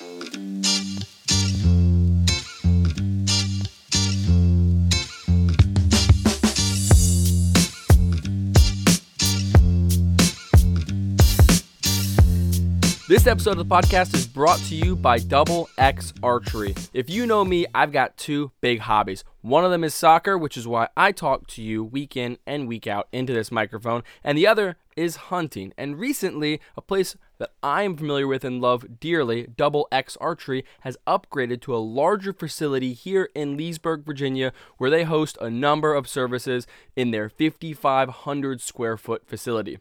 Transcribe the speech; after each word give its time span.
Mm-hmm. 0.00 0.43
This 13.14 13.28
episode 13.28 13.58
of 13.60 13.68
the 13.68 13.74
podcast 13.76 14.12
is 14.12 14.26
brought 14.26 14.58
to 14.62 14.74
you 14.74 14.96
by 14.96 15.20
Double 15.20 15.68
X 15.78 16.12
Archery. 16.20 16.74
If 16.92 17.08
you 17.08 17.26
know 17.26 17.44
me, 17.44 17.64
I've 17.72 17.92
got 17.92 18.16
two 18.16 18.50
big 18.60 18.80
hobbies. 18.80 19.22
One 19.40 19.64
of 19.64 19.70
them 19.70 19.84
is 19.84 19.94
soccer, 19.94 20.36
which 20.36 20.56
is 20.56 20.66
why 20.66 20.88
I 20.96 21.12
talk 21.12 21.46
to 21.50 21.62
you 21.62 21.84
week 21.84 22.16
in 22.16 22.38
and 22.44 22.66
week 22.66 22.88
out 22.88 23.06
into 23.12 23.32
this 23.32 23.52
microphone, 23.52 24.02
and 24.24 24.36
the 24.36 24.48
other 24.48 24.78
is 24.96 25.14
hunting. 25.30 25.72
And 25.78 25.96
recently, 25.96 26.60
a 26.76 26.82
place 26.82 27.14
that 27.38 27.52
I 27.62 27.84
am 27.84 27.96
familiar 27.96 28.26
with 28.26 28.44
and 28.44 28.60
love 28.60 28.98
dearly, 28.98 29.46
Double 29.46 29.86
X 29.92 30.16
Archery, 30.20 30.64
has 30.80 30.98
upgraded 31.06 31.60
to 31.60 31.76
a 31.76 31.78
larger 31.78 32.32
facility 32.32 32.94
here 32.94 33.30
in 33.32 33.56
Leesburg, 33.56 34.04
Virginia, 34.04 34.52
where 34.78 34.90
they 34.90 35.04
host 35.04 35.38
a 35.40 35.48
number 35.48 35.94
of 35.94 36.08
services 36.08 36.66
in 36.96 37.12
their 37.12 37.28
5,500 37.28 38.60
square 38.60 38.96
foot 38.96 39.24
facility. 39.24 39.78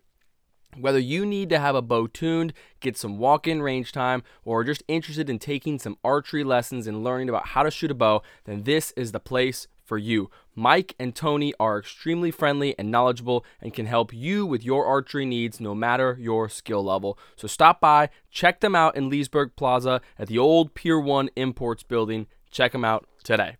Whether 0.77 0.99
you 0.99 1.25
need 1.25 1.49
to 1.49 1.59
have 1.59 1.75
a 1.75 1.81
bow 1.81 2.07
tuned, 2.07 2.53
get 2.79 2.97
some 2.97 3.17
walk 3.17 3.47
in 3.47 3.61
range 3.61 3.91
time, 3.91 4.23
or 4.43 4.61
are 4.61 4.63
just 4.63 4.83
interested 4.87 5.29
in 5.29 5.39
taking 5.39 5.79
some 5.79 5.97
archery 6.03 6.43
lessons 6.43 6.87
and 6.87 7.03
learning 7.03 7.29
about 7.29 7.47
how 7.47 7.63
to 7.63 7.71
shoot 7.71 7.91
a 7.91 7.95
bow, 7.95 8.21
then 8.45 8.63
this 8.63 8.91
is 8.97 9.11
the 9.11 9.19
place 9.19 9.67
for 9.83 9.97
you. 9.97 10.29
Mike 10.55 10.95
and 10.99 11.15
Tony 11.15 11.53
are 11.59 11.77
extremely 11.77 12.31
friendly 12.31 12.73
and 12.79 12.89
knowledgeable 12.89 13.45
and 13.61 13.73
can 13.73 13.85
help 13.85 14.13
you 14.13 14.45
with 14.45 14.63
your 14.63 14.85
archery 14.85 15.25
needs 15.25 15.59
no 15.59 15.75
matter 15.75 16.17
your 16.19 16.47
skill 16.49 16.83
level. 16.83 17.17
So 17.35 17.47
stop 17.47 17.81
by, 17.81 18.09
check 18.31 18.61
them 18.61 18.75
out 18.75 18.95
in 18.95 19.09
Leesburg 19.09 19.55
Plaza 19.55 20.01
at 20.17 20.27
the 20.27 20.37
old 20.37 20.73
Pier 20.73 20.99
1 20.99 21.29
Imports 21.35 21.83
building. 21.83 22.27
Check 22.49 22.71
them 22.71 22.85
out 22.85 23.07
today. 23.23 23.57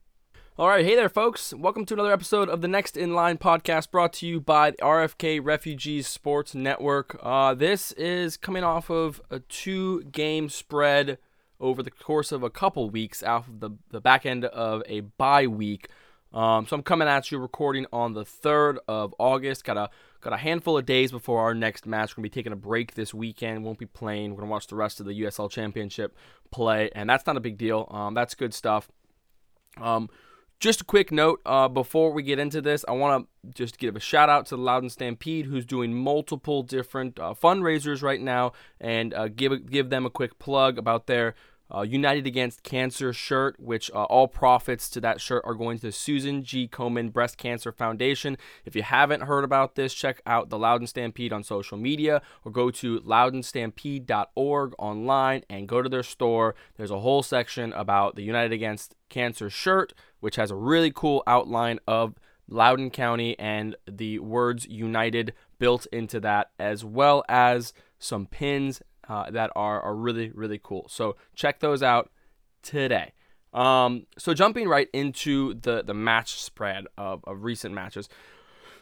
All 0.56 0.68
right, 0.68 0.86
hey 0.86 0.96
there, 0.96 1.09
folks. 1.09 1.52
Welcome 1.52 1.84
to 1.88 1.96
another 1.96 2.14
episode 2.14 2.48
of 2.48 2.62
the 2.62 2.68
Next 2.68 2.96
in 2.96 3.16
Line 3.16 3.40
podcast 3.40 3.90
brought 3.90 4.14
to 4.14 4.28
you 4.28 4.40
by 4.40 4.70
the 4.70 4.78
RFK 4.78 5.40
Refugees 5.44 6.08
Sports 6.08 6.54
Network. 6.54 7.18
Uh, 7.23 7.56
this 7.56 7.92
is 7.94 8.38
coming 8.38 8.64
off 8.64 8.92
of 8.92 9.20
a 9.32 9.40
two 9.40 10.04
game 10.04 10.50
spread 10.50 11.18
over 11.60 11.82
the 11.82 11.90
course 11.90 12.32
of 12.32 12.44
a 12.44 12.52
couple 12.52 12.92
weeks, 12.92 13.23
off 13.23 13.48
of 13.48 13.62
the, 13.62 13.72
the 13.90 14.00
back 14.00 14.28
end 14.28 14.45
of 14.45 14.84
a 14.86 15.00
bye 15.00 15.48
week. 15.48 15.88
Um, 16.32 16.67
so 16.67 16.76
I'm 16.76 16.84
coming 16.84 17.08
at 17.08 17.32
you 17.32 17.40
recording 17.40 17.88
on 17.92 18.14
the 18.14 18.23
3rd 18.23 18.78
of 18.88 19.16
August. 19.17 19.64
Got 19.64 19.78
a 19.78 19.90
got 20.22 20.34
a 20.34 20.38
handful 20.38 20.78
of 20.78 20.86
days 20.86 21.12
before 21.12 21.42
our 21.42 21.56
next 21.56 21.88
match. 21.88 22.12
We're 22.12 22.22
gonna 22.22 22.26
be 22.26 22.30
taking 22.30 22.54
a 22.54 22.58
break 22.58 22.94
this 22.94 23.12
weekend. 23.12 23.64
Won't 23.64 23.80
be 23.80 23.88
playing. 23.88 24.36
We're 24.36 24.42
gonna 24.42 24.52
watch 24.52 24.67
the 24.67 24.76
rest 24.76 25.00
of 25.00 25.08
the 25.08 25.20
USL 25.20 25.50
Championship 25.50 26.16
play, 26.52 26.92
and 26.94 27.10
that's 27.10 27.26
not 27.26 27.38
a 27.38 27.40
big 27.42 27.58
deal. 27.58 27.88
Um, 27.90 28.14
that's 28.14 28.36
good 28.36 28.54
stuff. 28.54 28.88
Um, 29.82 30.12
just 30.64 30.80
a 30.80 30.86
quick 30.86 31.11
note 31.11 31.42
uh, 31.45 31.67
before 31.67 32.14
we 32.14 32.23
get 32.23 32.39
into 32.39 32.61
this, 32.61 32.86
I 32.88 32.94
want 32.94 33.28
to 33.28 33.52
just 33.53 33.78
give 33.78 33.97
a 33.97 34.00
shout 34.00 34.30
out 34.30 34.45
to 34.45 34.56
the 34.56 34.61
Loudoun 34.61 34.89
Stampede, 34.89 35.45
who's 35.45 35.66
doing 35.66 35.94
multiple 35.94 36.64
different 36.64 37.20
uh, 37.20 37.33
fundraisers 37.33 38.02
right 38.02 38.22
now, 38.22 38.53
and 38.80 39.14
uh, 39.14 39.28
give 39.28 39.70
give 39.70 39.89
them 39.89 40.05
a 40.05 40.09
quick 40.09 40.39
plug 40.39 40.78
about 40.78 41.08
their 41.08 41.36
uh, 41.74 41.82
United 41.82 42.28
Against 42.28 42.64
Cancer 42.64 43.14
shirt, 43.14 43.60
which 43.60 43.90
uh, 43.92 44.04
all 44.04 44.28
profits 44.28 44.90
to 44.90 45.02
that 45.02 45.20
shirt 45.20 45.44
are 45.46 45.54
going 45.54 45.78
to 45.78 45.88
the 45.88 45.92
Susan 45.92 46.44
G. 46.44 46.68
Komen 46.68 47.12
Breast 47.12 47.38
Cancer 47.38 47.72
Foundation. 47.72 48.38
If 48.66 48.76
you 48.76 48.84
haven't 48.84 49.22
heard 49.24 49.44
about 49.44 49.76
this, 49.76 49.94
check 49.94 50.22
out 50.26 50.50
the 50.50 50.60
Loudoun 50.60 50.88
Stampede 50.88 51.34
on 51.34 51.44
social 51.44 51.78
media 51.78 52.22
or 52.46 52.52
go 52.52 52.72
to 52.72 53.00
loudonstampede.org 53.00 54.74
online 54.78 55.44
and 55.50 55.68
go 55.68 55.82
to 55.82 55.90
their 55.90 56.04
store. 56.04 56.56
There's 56.76 56.92
a 56.92 57.00
whole 57.00 57.24
section 57.24 57.74
about 57.74 58.16
the 58.16 58.24
United 58.24 58.52
Against 58.52 58.96
Cancer 59.10 59.50
shirt 59.50 59.94
which 60.24 60.38
has 60.38 60.52
a 60.52 60.56
really 60.56 60.89
cool 60.89 61.22
outline 61.28 61.80
of 61.86 62.16
Loudoun 62.48 62.92
County 62.92 63.38
and 63.38 63.76
the 63.86 64.20
words 64.20 64.66
United 64.66 65.33
built 65.60 65.86
into 65.88 66.22
that, 66.22 66.52
as 66.58 66.86
well 66.86 67.26
as 67.28 67.73
some 68.00 68.26
pins 68.26 68.82
uh, 69.08 69.31
that 69.31 69.52
are, 69.55 69.81
are 69.81 69.95
really, 69.95 70.31
really 70.31 70.59
cool. 70.61 70.87
So 70.89 71.15
check 71.36 71.59
those 71.59 71.83
out 71.83 72.11
today. 72.61 73.14
Um, 73.53 74.08
so 74.17 74.33
jumping 74.33 74.67
right 74.67 74.89
into 74.93 75.53
the, 75.53 75.83
the 75.83 75.93
match 75.93 76.41
spread 76.41 76.86
of, 76.97 77.23
of 77.25 77.43
recent 77.43 77.73
matches. 77.75 78.09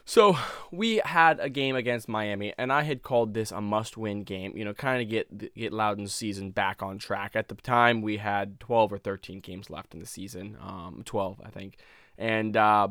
So 0.04 0.36
we 0.72 1.00
had 1.04 1.38
a 1.38 1.48
game 1.48 1.76
against 1.76 2.08
Miami, 2.08 2.52
and 2.58 2.72
I 2.72 2.82
had 2.82 3.02
called 3.02 3.34
this 3.34 3.52
a 3.52 3.60
must-win 3.60 4.24
game. 4.24 4.56
You 4.56 4.64
know, 4.64 4.74
kind 4.74 5.00
of 5.00 5.08
get 5.08 5.54
get 5.54 5.72
Loudoun's 5.72 6.12
season 6.12 6.50
back 6.50 6.82
on 6.82 6.98
track. 6.98 7.36
At 7.36 7.48
the 7.48 7.54
time, 7.54 8.02
we 8.02 8.16
had 8.16 8.58
12 8.58 8.92
or 8.92 8.98
13 8.98 9.40
games 9.40 9.70
left 9.70 9.94
in 9.94 10.00
the 10.00 10.06
season, 10.06 10.56
um, 10.60 11.02
12 11.04 11.40
I 11.44 11.50
think, 11.50 11.76
and 12.18 12.56
uh, 12.56 12.88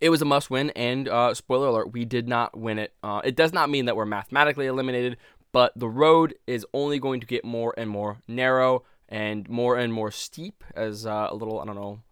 it 0.00 0.10
was 0.10 0.22
a 0.22 0.24
must-win. 0.24 0.70
And 0.70 1.08
uh, 1.08 1.34
spoiler 1.34 1.68
alert, 1.68 1.92
we 1.92 2.04
did 2.04 2.28
not 2.28 2.56
win 2.56 2.78
it. 2.78 2.94
Uh, 3.02 3.20
it 3.24 3.34
does 3.34 3.52
not 3.52 3.68
mean 3.68 3.86
that 3.86 3.96
we're 3.96 4.06
mathematically 4.06 4.66
eliminated, 4.66 5.16
but 5.56 5.72
the 5.74 5.88
road 5.88 6.34
is 6.46 6.66
only 6.74 6.98
going 6.98 7.18
to 7.18 7.26
get 7.26 7.42
more 7.42 7.72
and 7.78 7.88
more 7.88 8.18
narrow 8.28 8.84
and 9.08 9.48
more 9.48 9.78
and 9.78 9.90
more 9.90 10.10
steep 10.10 10.62
as 10.74 11.06
uh, 11.06 11.28
a 11.30 11.34
little 11.34 11.58
I 11.58 11.64
don't 11.64 11.76
know 11.76 12.02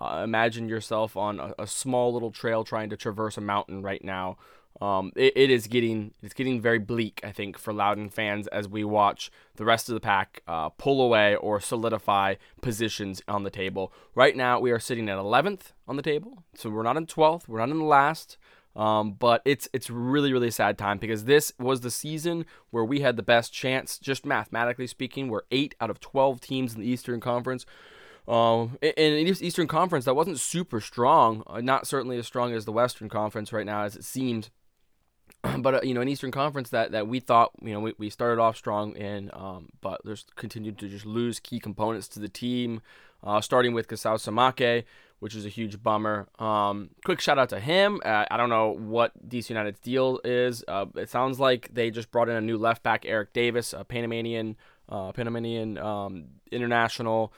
uh, 0.00 0.22
imagine 0.22 0.68
yourself 0.68 1.16
on 1.16 1.40
a, 1.40 1.52
a, 1.58 1.66
small 1.66 2.12
little 2.12 2.30
trail 2.30 2.62
trying 2.62 2.90
to 2.90 2.96
traverse 2.96 3.36
a 3.36 3.40
mountain 3.40 3.82
right 3.82 4.04
now. 4.04 4.36
Um, 4.80 5.10
it, 5.16 5.32
it 5.34 5.50
is 5.50 5.66
getting 5.66 6.14
it's 6.22 6.32
getting 6.32 6.60
very 6.60 6.78
bleak, 6.78 7.20
I 7.24 7.32
think, 7.32 7.58
for 7.58 7.72
Loudoun 7.72 8.08
fans 8.08 8.46
as 8.48 8.68
we 8.68 8.84
watch 8.84 9.32
the 9.56 9.64
rest 9.64 9.88
of 9.88 9.94
the 9.94 10.00
pack 10.00 10.42
uh, 10.46 10.68
pull 10.68 11.02
away 11.02 11.34
or 11.34 11.58
solidify 11.58 12.36
positions 12.60 13.20
on 13.26 13.42
the 13.42 13.50
table. 13.50 13.92
Right 14.14 14.36
now, 14.36 14.60
we 14.60 14.70
are 14.70 14.78
sitting 14.78 15.08
at 15.08 15.18
11th 15.18 15.72
on 15.88 15.96
the 15.96 16.02
table, 16.02 16.44
so 16.54 16.70
we're 16.70 16.84
not 16.84 16.96
in 16.96 17.06
12th, 17.06 17.48
we're 17.48 17.58
not 17.58 17.70
in 17.70 17.80
the 17.80 17.84
last. 17.84 18.38
Um, 18.74 19.12
but 19.12 19.42
it's 19.44 19.68
it's 19.74 19.90
really 19.90 20.32
really 20.32 20.50
sad 20.50 20.78
time 20.78 20.96
because 20.96 21.24
this 21.24 21.52
was 21.58 21.82
the 21.82 21.90
season 21.90 22.46
where 22.70 22.84
we 22.84 23.00
had 23.00 23.16
the 23.16 23.22
best 23.22 23.52
chance, 23.52 23.98
just 23.98 24.24
mathematically 24.24 24.86
speaking. 24.86 25.28
We're 25.28 25.42
eight 25.50 25.74
out 25.80 25.90
of 25.90 26.00
12 26.00 26.40
teams 26.40 26.74
in 26.74 26.80
the 26.80 26.88
Eastern 26.88 27.20
Conference 27.20 27.66
um, 28.28 28.78
in, 28.80 29.26
the 29.26 29.46
Eastern 29.46 29.66
Conference, 29.66 30.04
that 30.04 30.14
wasn't 30.14 30.38
super 30.38 30.80
strong. 30.80 31.42
Uh, 31.46 31.60
not 31.60 31.86
certainly 31.86 32.18
as 32.18 32.26
strong 32.26 32.52
as 32.52 32.64
the 32.64 32.72
Western 32.72 33.08
Conference 33.08 33.52
right 33.52 33.66
now, 33.66 33.82
as 33.82 33.96
it 33.96 34.04
seems. 34.04 34.50
but 35.58 35.74
uh, 35.74 35.80
you 35.82 35.92
know, 35.94 36.00
an 36.00 36.08
Eastern 36.08 36.30
Conference 36.30 36.70
that, 36.70 36.92
that 36.92 37.08
we 37.08 37.18
thought 37.18 37.50
you 37.60 37.72
know 37.72 37.80
we, 37.80 37.94
we 37.98 38.10
started 38.10 38.40
off 38.40 38.56
strong 38.56 38.94
in, 38.96 39.30
um, 39.32 39.70
but 39.80 40.00
there's 40.04 40.24
continued 40.36 40.78
to 40.78 40.88
just 40.88 41.04
lose 41.04 41.40
key 41.40 41.58
components 41.58 42.08
to 42.08 42.20
the 42.20 42.28
team. 42.28 42.80
Uh, 43.24 43.40
starting 43.40 43.72
with 43.72 43.86
Kasau 43.86 44.16
Samake, 44.16 44.82
which 45.22 45.36
is 45.36 45.46
a 45.46 45.48
huge 45.48 45.80
bummer. 45.80 46.26
Um, 46.40 46.90
quick 47.04 47.20
shout 47.20 47.38
out 47.38 47.50
to 47.50 47.60
him. 47.60 48.00
Uh, 48.04 48.24
I 48.28 48.36
don't 48.36 48.48
know 48.48 48.70
what 48.76 49.12
DC 49.28 49.50
United's 49.50 49.78
deal 49.78 50.18
is. 50.24 50.64
Uh, 50.66 50.86
it 50.96 51.10
sounds 51.10 51.38
like 51.38 51.72
they 51.72 51.92
just 51.92 52.10
brought 52.10 52.28
in 52.28 52.34
a 52.34 52.40
new 52.40 52.58
left 52.58 52.82
back, 52.82 53.06
Eric 53.06 53.32
Davis, 53.32 53.72
a 53.72 53.84
Panamanian, 53.84 54.56
uh, 54.88 55.12
Panamanian 55.12 55.78
um, 55.78 56.24
international 56.50 57.32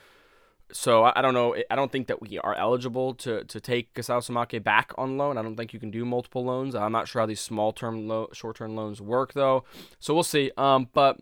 so 0.71 1.03
I, 1.03 1.21
don't 1.21 1.35
know. 1.35 1.55
I 1.69 1.75
don't 1.75 1.91
think 1.91 2.07
that 2.07 2.19
we 2.19 2.39
are 2.39 2.55
eligible 2.55 3.13
to 3.15 3.43
to 3.43 3.59
take 3.59 3.93
Kasau 3.93 4.19
Samake 4.19 4.63
back 4.63 4.93
on 4.97 5.15
loan. 5.15 5.37
I 5.37 5.43
don't 5.43 5.55
think 5.55 5.73
you 5.73 5.79
can 5.79 5.91
do 5.91 6.03
multiple 6.05 6.43
loans. 6.43 6.73
I'm 6.73 6.91
not 6.91 7.07
sure 7.07 7.21
how 7.21 7.27
these 7.27 7.39
small 7.39 7.71
term, 7.71 8.07
lo- 8.07 8.29
short 8.33 8.55
term 8.55 8.75
loans 8.75 8.99
work 8.99 9.33
though. 9.33 9.63
So 9.99 10.15
we'll 10.15 10.23
see. 10.23 10.51
Um, 10.57 10.89
but 10.91 11.19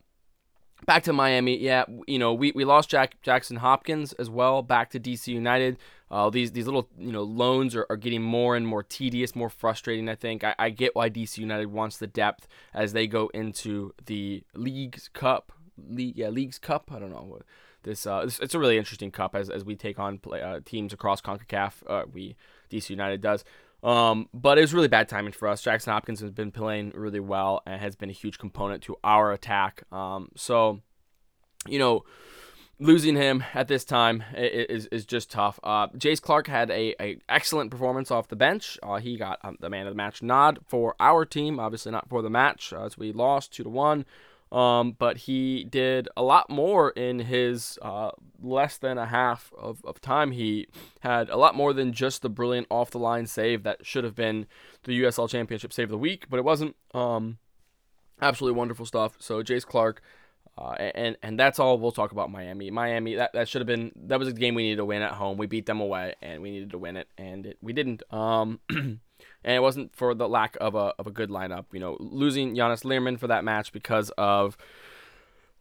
back 0.85 1.03
to 1.03 1.13
Miami. 1.13 1.57
Yeah, 1.57 1.85
you 2.07 2.19
know 2.19 2.34
we, 2.34 2.51
we 2.53 2.63
lost 2.63 2.90
Jack 2.90 3.22
Jackson 3.22 3.57
Hopkins 3.57 4.13
as 4.13 4.30
well 4.30 4.62
back 4.62 4.90
to 4.91 5.00
DC 5.00 5.28
United. 5.28 5.78
Uh, 6.13 6.29
these 6.29 6.51
these 6.51 6.66
little 6.66 6.88
you 6.97 7.12
know 7.12 7.24
loans 7.24 7.75
are, 7.75 7.88
are 7.90 7.97
getting 7.97 8.22
more 8.22 8.56
and 8.56 8.68
more 8.68 8.84
tedious, 8.84 9.35
more 9.35 9.50
frustrating. 9.50 10.07
I 10.07 10.16
think 10.16 10.44
I, 10.44 10.53
I 10.59 10.69
get 10.69 10.96
why 10.96 11.09
DC 11.09 11.40
United 11.40 11.68
wants 11.68 11.97
the 11.97 12.07
depth 12.07 12.47
as 12.74 12.94
they 12.94 13.07
go 13.07 13.29
into 13.34 13.94
the 14.06 14.44
Leagues 14.53 15.10
Cup. 15.13 15.51
League 15.89 16.15
yeah 16.15 16.30
Leagues 16.30 16.60
Cup. 16.60 16.92
I 16.94 17.00
don't 17.00 17.10
know 17.10 17.39
this, 17.83 18.06
uh, 18.07 18.25
this 18.25 18.39
it's 18.39 18.56
a 18.56 18.60
really 18.60 18.77
interesting 18.77 19.12
cup 19.12 19.36
as, 19.36 19.50
as 19.50 19.63
we 19.63 19.75
take 19.75 20.00
on 20.00 20.18
play, 20.18 20.42
uh, 20.42 20.60
teams 20.65 20.94
across 20.94 21.21
CONCACAF. 21.21 21.74
Uh, 21.88 22.04
we 22.12 22.36
DC 22.71 22.89
United 22.89 23.21
does. 23.21 23.44
Um, 23.83 24.30
but 24.33 24.57
it 24.57 24.62
was 24.62 24.74
really 24.74 24.88
bad 24.88 25.09
timing 25.09 25.33
for 25.33 25.48
us. 25.48 25.62
Jackson 25.62 25.92
Hopkins 25.92 26.21
has 26.21 26.31
been 26.31 26.51
playing 26.51 26.94
really 26.95 27.19
well 27.19 27.62
and 27.66 27.81
has 27.81 27.95
been 27.95 28.09
a 28.09 28.13
huge 28.13 28.39
component 28.39 28.81
to 28.83 28.95
our 29.04 29.33
attack. 29.33 29.83
Um, 29.92 30.30
so, 30.36 30.80
you 31.68 31.80
know, 31.80 32.06
losing 32.83 33.15
him 33.15 33.44
at 33.53 33.69
this 33.69 33.85
time 33.85 34.24
is, 34.35 34.88
is 34.88 35.06
just 35.06 35.31
tough. 35.31 35.59
Uh, 35.63 35.88
Jace 35.89 36.21
Clark 36.21 36.47
had 36.47 36.69
a, 36.69 36.94
a 37.01 37.18
excellent 37.30 37.71
performance 37.71 38.12
off 38.12 38.27
the 38.27 38.35
bench. 38.35 38.77
Uh, 38.83 38.97
he 38.97 39.18
got 39.18 39.39
um, 39.44 39.57
the 39.62 39.69
man 39.69 39.88
of 39.88 39.94
the 39.94 39.97
match 39.97 40.21
nod 40.21 40.59
for 40.68 40.94
our 41.00 41.24
team, 41.24 41.59
obviously 41.59 41.91
not 41.91 42.09
for 42.09 42.21
the 42.21 42.30
match 42.30 42.74
as 42.74 42.97
we 42.97 43.13
lost 43.13 43.53
two 43.53 43.63
to 43.63 43.69
one. 43.69 44.06
Um, 44.51 44.91
but 45.00 45.18
he 45.18 45.63
did 45.63 46.09
a 46.15 46.21
lot 46.21 46.50
more 46.50 46.91
in 46.91 47.19
his 47.19 47.80
uh, 47.81 48.12
less 48.39 48.77
than 48.77 49.00
a 49.00 49.07
half 49.07 49.51
of, 49.57 49.83
of 49.83 50.00
time. 50.00 50.31
He 50.31 50.68
had 51.00 51.30
a 51.30 51.38
lot 51.38 51.56
more 51.56 51.74
than 51.74 51.91
just 51.91 52.21
the 52.21 52.30
brilliant 52.30 52.68
off 52.69 52.91
the 52.91 53.00
line 53.00 53.25
save 53.25 53.63
that 53.63 53.83
should 53.83 54.03
have 54.03 54.13
been 54.13 54.45
the 54.83 55.01
USL 55.01 55.27
Championship 55.30 55.74
save 55.74 55.85
of 55.85 55.91
the 55.91 55.97
week, 55.97 56.25
but 56.30 56.38
it 56.38 56.44
wasn't. 56.44 56.75
Um, 56.94 57.39
absolutely 58.21 58.57
wonderful 58.57 58.85
stuff. 58.85 59.15
So 59.19 59.41
Jace 59.41 59.65
Clark 59.65 60.01
Uh, 60.56 60.74
and 60.74 61.18
and 61.24 61.40
that's 61.40 61.58
all 61.58 61.80
we'll 61.80 61.92
talk 61.92 62.12
about 62.12 62.30
Miami. 62.30 62.70
Miami 62.70 63.16
that, 63.16 63.34
that 63.34 63.50
should 63.50 63.62
have 63.62 63.68
been 63.68 63.92
that 63.96 64.20
was 64.20 64.28
a 64.28 64.34
game 64.34 64.54
we 64.54 64.64
needed 64.64 64.78
to 64.78 64.86
win 64.86 65.02
at 65.02 65.14
home. 65.14 65.38
We 65.38 65.48
beat 65.48 65.66
them 65.66 65.82
away 65.82 66.14
and 66.22 66.44
we 66.44 66.52
needed 66.52 66.72
to 66.72 66.78
win 66.78 66.96
it 66.96 67.08
and 67.18 67.48
it, 67.48 67.58
we 67.62 67.74
didn't. 67.74 68.04
Um, 68.14 68.60
and 68.70 69.00
it 69.44 69.62
wasn't 69.62 69.96
for 69.96 70.14
the 70.14 70.30
lack 70.30 70.56
of 70.62 70.76
a 70.76 70.94
of 71.00 71.08
a 71.08 71.12
good 71.12 71.30
lineup. 71.30 71.66
You 71.72 71.80
know, 71.80 71.98
losing 72.00 72.56
Jonas 72.56 72.84
Lehrman 72.84 73.20
for 73.20 73.28
that 73.28 73.44
match 73.44 73.74
because 73.74 74.12
of 74.12 74.56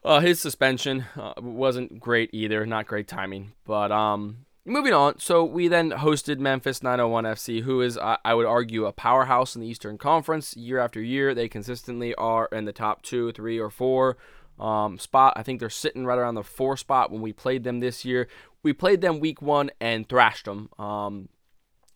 uh, 0.04 0.20
his 0.20 0.40
suspension 0.40 1.06
uh, 1.16 1.34
wasn't 1.38 1.98
great 1.98 2.30
either. 2.32 2.66
Not 2.66 2.86
great 2.86 3.08
timing. 3.08 3.52
But 3.64 3.92
um, 3.92 4.44
moving 4.64 4.92
on. 4.92 5.18
So 5.18 5.44
we 5.44 5.68
then 5.68 5.90
hosted 5.90 6.38
Memphis 6.38 6.82
901 6.82 7.24
FC, 7.24 7.62
who 7.62 7.80
is 7.80 7.96
I, 7.96 8.18
I 8.24 8.34
would 8.34 8.46
argue 8.46 8.86
a 8.86 8.92
powerhouse 8.92 9.54
in 9.54 9.62
the 9.62 9.68
Eastern 9.68 9.98
Conference 9.98 10.56
year 10.56 10.78
after 10.78 11.00
year. 11.00 11.34
They 11.34 11.48
consistently 11.48 12.14
are 12.16 12.46
in 12.52 12.64
the 12.64 12.72
top 12.72 13.02
two, 13.02 13.32
three, 13.32 13.58
or 13.58 13.70
four 13.70 14.16
um, 14.62 14.96
spot. 14.96 15.34
I 15.36 15.42
think 15.42 15.60
they're 15.60 15.68
sitting 15.68 16.06
right 16.06 16.18
around 16.18 16.36
the 16.36 16.44
four 16.44 16.76
spot 16.76 17.10
when 17.10 17.20
we 17.20 17.32
played 17.32 17.64
them 17.64 17.80
this 17.80 18.04
year. 18.04 18.28
We 18.62 18.72
played 18.72 19.00
them 19.00 19.18
week 19.18 19.42
one 19.42 19.70
and 19.80 20.08
thrashed 20.08 20.44
them. 20.44 20.70
Um, 20.78 21.28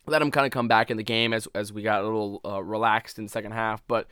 let 0.05 0.19
them 0.19 0.31
kind 0.31 0.45
of 0.45 0.51
come 0.51 0.67
back 0.67 0.91
in 0.91 0.97
the 0.97 1.03
game 1.03 1.33
as, 1.33 1.47
as 1.55 1.71
we 1.71 1.81
got 1.81 2.01
a 2.01 2.03
little 2.03 2.41
uh, 2.45 2.61
relaxed 2.61 3.17
in 3.17 3.25
the 3.25 3.29
second 3.29 3.53
half. 3.53 3.81
But, 3.87 4.07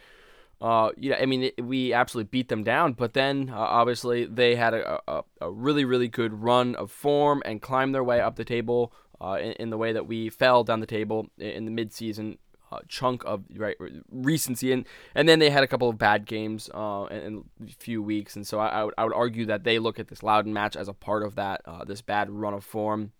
uh, 0.62 0.92
know, 0.98 1.18
I 1.20 1.26
mean, 1.26 1.44
it, 1.44 1.64
we 1.66 1.92
absolutely 1.94 2.30
beat 2.30 2.48
them 2.48 2.64
down. 2.64 2.94
But 2.94 3.14
then, 3.14 3.50
uh, 3.50 3.58
obviously, 3.58 4.26
they 4.26 4.56
had 4.56 4.74
a, 4.74 5.02
a, 5.08 5.24
a, 5.42 5.52
really, 5.52 5.84
really 5.84 6.08
good 6.08 6.34
run 6.34 6.76
of 6.76 6.92
form 6.92 7.44
and 7.46 7.62
climbed 7.62 7.94
their 7.94 8.04
way 8.04 8.22
up 8.22 8.38
the 8.38 8.46
table 8.46 8.94
uh, 9.20 9.38
in, 9.42 9.52
in, 9.54 9.70
the 9.70 9.78
way 9.78 9.92
that 9.92 10.08
we 10.08 10.30
fell 10.30 10.64
down 10.64 10.80
the 10.80 10.86
table 10.86 11.28
in 11.38 11.66
the 11.66 11.72
midseason 11.72 12.38
uh, 12.76 12.80
chunk 12.88 13.24
of 13.26 13.44
right 13.56 13.78
recency, 14.12 14.72
and 14.72 14.86
and 15.14 15.28
then 15.28 15.40
they 15.40 15.50
had 15.50 15.64
a 15.64 15.68
couple 15.68 15.90
of 15.90 15.98
bad 15.98 16.26
games 16.26 16.70
uh, 16.74 17.08
in, 17.12 17.44
a 17.66 17.72
few 17.72 18.02
weeks, 18.02 18.36
and 18.36 18.46
so 18.46 18.60
I, 18.60 18.68
I, 18.68 18.84
would, 18.84 18.94
I 18.98 19.04
would 19.04 19.14
argue 19.14 19.46
that 19.46 19.64
they 19.64 19.80
look 19.80 20.00
at 20.00 20.08
this 20.08 20.24
Loudoun 20.24 20.54
match 20.54 20.76
as 20.76 20.88
a 20.88 20.94
part 20.94 21.24
of 21.24 21.36
that 21.36 21.62
uh, 21.66 21.84
this 21.84 22.02
bad 22.02 22.30
run 22.30 22.54
of 22.54 22.64
form. 22.64 23.12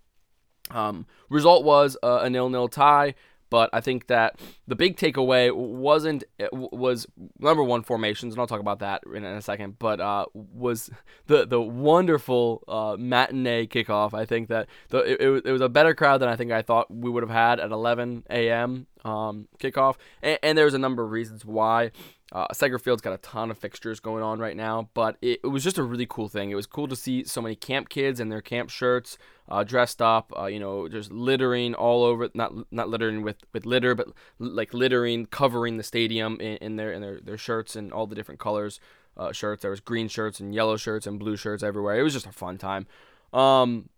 Um, 0.72 1.06
result 1.30 1.64
was 1.64 1.96
uh, 2.02 2.20
a 2.24 2.30
nil-nil 2.30 2.70
tie. 2.70 3.14
But 3.50 3.70
I 3.74 3.82
think 3.82 4.08
that 4.08 4.40
the 4.68 4.76
big 4.76 4.98
takeaway 4.98 5.54
wasn't 5.54 6.24
was 6.52 7.08
number 7.40 7.64
one 7.64 7.84
formations, 7.84 8.34
and 8.34 8.40
I'll 8.40 8.48
talk 8.48 8.60
about 8.60 8.80
that 8.80 9.04
in, 9.14 9.24
a 9.24 9.42
second. 9.42 9.78
But 9.80 10.00
uh, 10.00 10.26
was 10.34 10.90
the 11.28 11.46
the 11.46 11.62
wonderful 11.62 12.64
uh, 12.68 12.96
matinee 12.98 13.68
kickoff. 13.68 14.14
I 14.14 14.26
think 14.26 14.50
that 14.50 14.68
the 14.90 15.00
it, 15.00 15.46
it, 15.46 15.52
was 15.52 15.62
a 15.62 15.70
better 15.70 15.94
crowd 15.94 16.22
than 16.22 16.30
I 16.30 16.36
think 16.36 16.52
I 16.52 16.62
thought 16.62 16.92
we 16.92 17.10
would 17.10 17.24
have 17.24 17.30
had 17.30 17.60
at 17.60 17.72
11 17.72 18.26
a.m. 18.30 18.88
Um, 19.04 19.48
kickoff, 19.60 19.96
and, 20.22 20.40
and 20.42 20.58
there's 20.58 20.74
a 20.74 20.80
number 20.80 21.04
of 21.04 21.12
reasons 21.12 21.46
why. 21.46 21.92
Uh, 22.32 22.48
Segra 22.48 22.82
Field's 22.82 23.04
got 23.04 23.14
a 23.14 23.18
ton 23.20 23.52
of 23.52 23.58
fixtures 23.58 24.00
going 24.00 24.24
on 24.24 24.40
right 24.40 24.58
now, 24.58 24.90
but 24.96 25.16
it, 25.22 25.42
it, 25.44 25.48
was 25.48 25.64
just 25.64 25.78
a 25.78 25.84
really 25.84 26.08
cool 26.08 26.28
thing. 26.28 26.50
It 26.50 26.56
was 26.56 26.66
cool 26.66 26.88
to 26.88 26.96
see 26.96 27.24
so 27.24 27.40
many 27.40 27.56
camp 27.56 27.88
kids 27.88 28.20
in 28.20 28.30
their 28.30 28.42
camp 28.42 28.72
shirts, 28.72 29.20
uh, 29.48 29.64
dressed 29.64 30.02
up, 30.02 30.34
uh, 30.38 30.46
you 30.46 30.60
know, 30.60 30.88
just 30.88 31.12
littering 31.12 31.74
all 31.74 32.04
over. 32.04 32.30
Not 32.34 32.54
not 32.72 32.90
littering 32.90 33.22
with, 33.22 33.38
with 33.54 33.66
litter, 33.66 33.96
but 33.96 34.08
like 34.40 34.74
littering, 34.74 35.26
covering 35.28 35.78
the 35.78 35.84
stadium 35.84 36.40
in, 36.40 36.58
in 36.58 36.76
their 36.76 36.92
in 36.92 37.02
their, 37.02 37.20
their 37.20 37.38
shirts 37.38 37.76
and 37.76 37.94
all 37.94 38.08
the 38.08 38.16
different 38.16 38.40
colors 38.40 38.80
uh, 39.18 39.32
shirts. 39.32 39.62
There 39.62 39.72
was 39.72 39.80
green 39.80 40.08
shirts 40.08 40.40
and 40.40 40.54
yellow 40.54 40.78
shirts 40.78 41.08
and 41.08 41.20
blue 41.20 41.38
shirts 41.38 41.64
everywhere. 41.64 42.00
It 42.00 42.04
was 42.04 42.14
just 42.14 42.26
a 42.26 42.32
fun 42.32 42.58
time. 42.58 42.88
Um, 43.34 43.90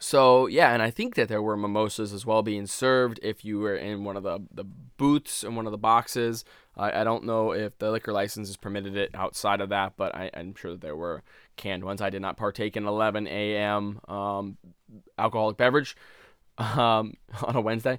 so 0.00 0.46
yeah, 0.46 0.72
and 0.72 0.82
I 0.82 0.90
think 0.90 1.14
that 1.14 1.28
there 1.28 1.42
were 1.42 1.56
mimosas 1.56 2.12
as 2.12 2.24
well 2.24 2.42
being 2.42 2.66
served 2.66 3.18
if 3.22 3.44
you 3.44 3.58
were 3.58 3.76
in 3.76 4.04
one 4.04 4.16
of 4.16 4.22
the, 4.22 4.40
the 4.52 4.64
booths 4.64 5.42
in 5.42 5.56
one 5.56 5.66
of 5.66 5.72
the 5.72 5.78
boxes. 5.78 6.44
I, 6.76 7.00
I 7.00 7.04
don't 7.04 7.24
know 7.24 7.52
if 7.52 7.78
the 7.78 7.90
liquor 7.90 8.12
licenses 8.12 8.56
permitted 8.56 8.96
it 8.96 9.10
outside 9.14 9.60
of 9.60 9.70
that, 9.70 9.94
but 9.96 10.14
I, 10.14 10.30
I, 10.34 10.40
am 10.40 10.54
sure 10.54 10.72
that 10.72 10.80
there 10.80 10.96
were 10.96 11.22
canned 11.58 11.84
ones. 11.84 12.00
I 12.00 12.08
did 12.08 12.22
not 12.22 12.38
partake 12.38 12.76
in 12.76 12.86
11 12.86 13.26
a.m. 13.26 14.00
Um, 14.08 14.56
alcoholic 15.18 15.58
beverage 15.58 15.96
um, 16.56 17.14
on 17.42 17.56
a 17.56 17.60
Wednesday. 17.60 17.98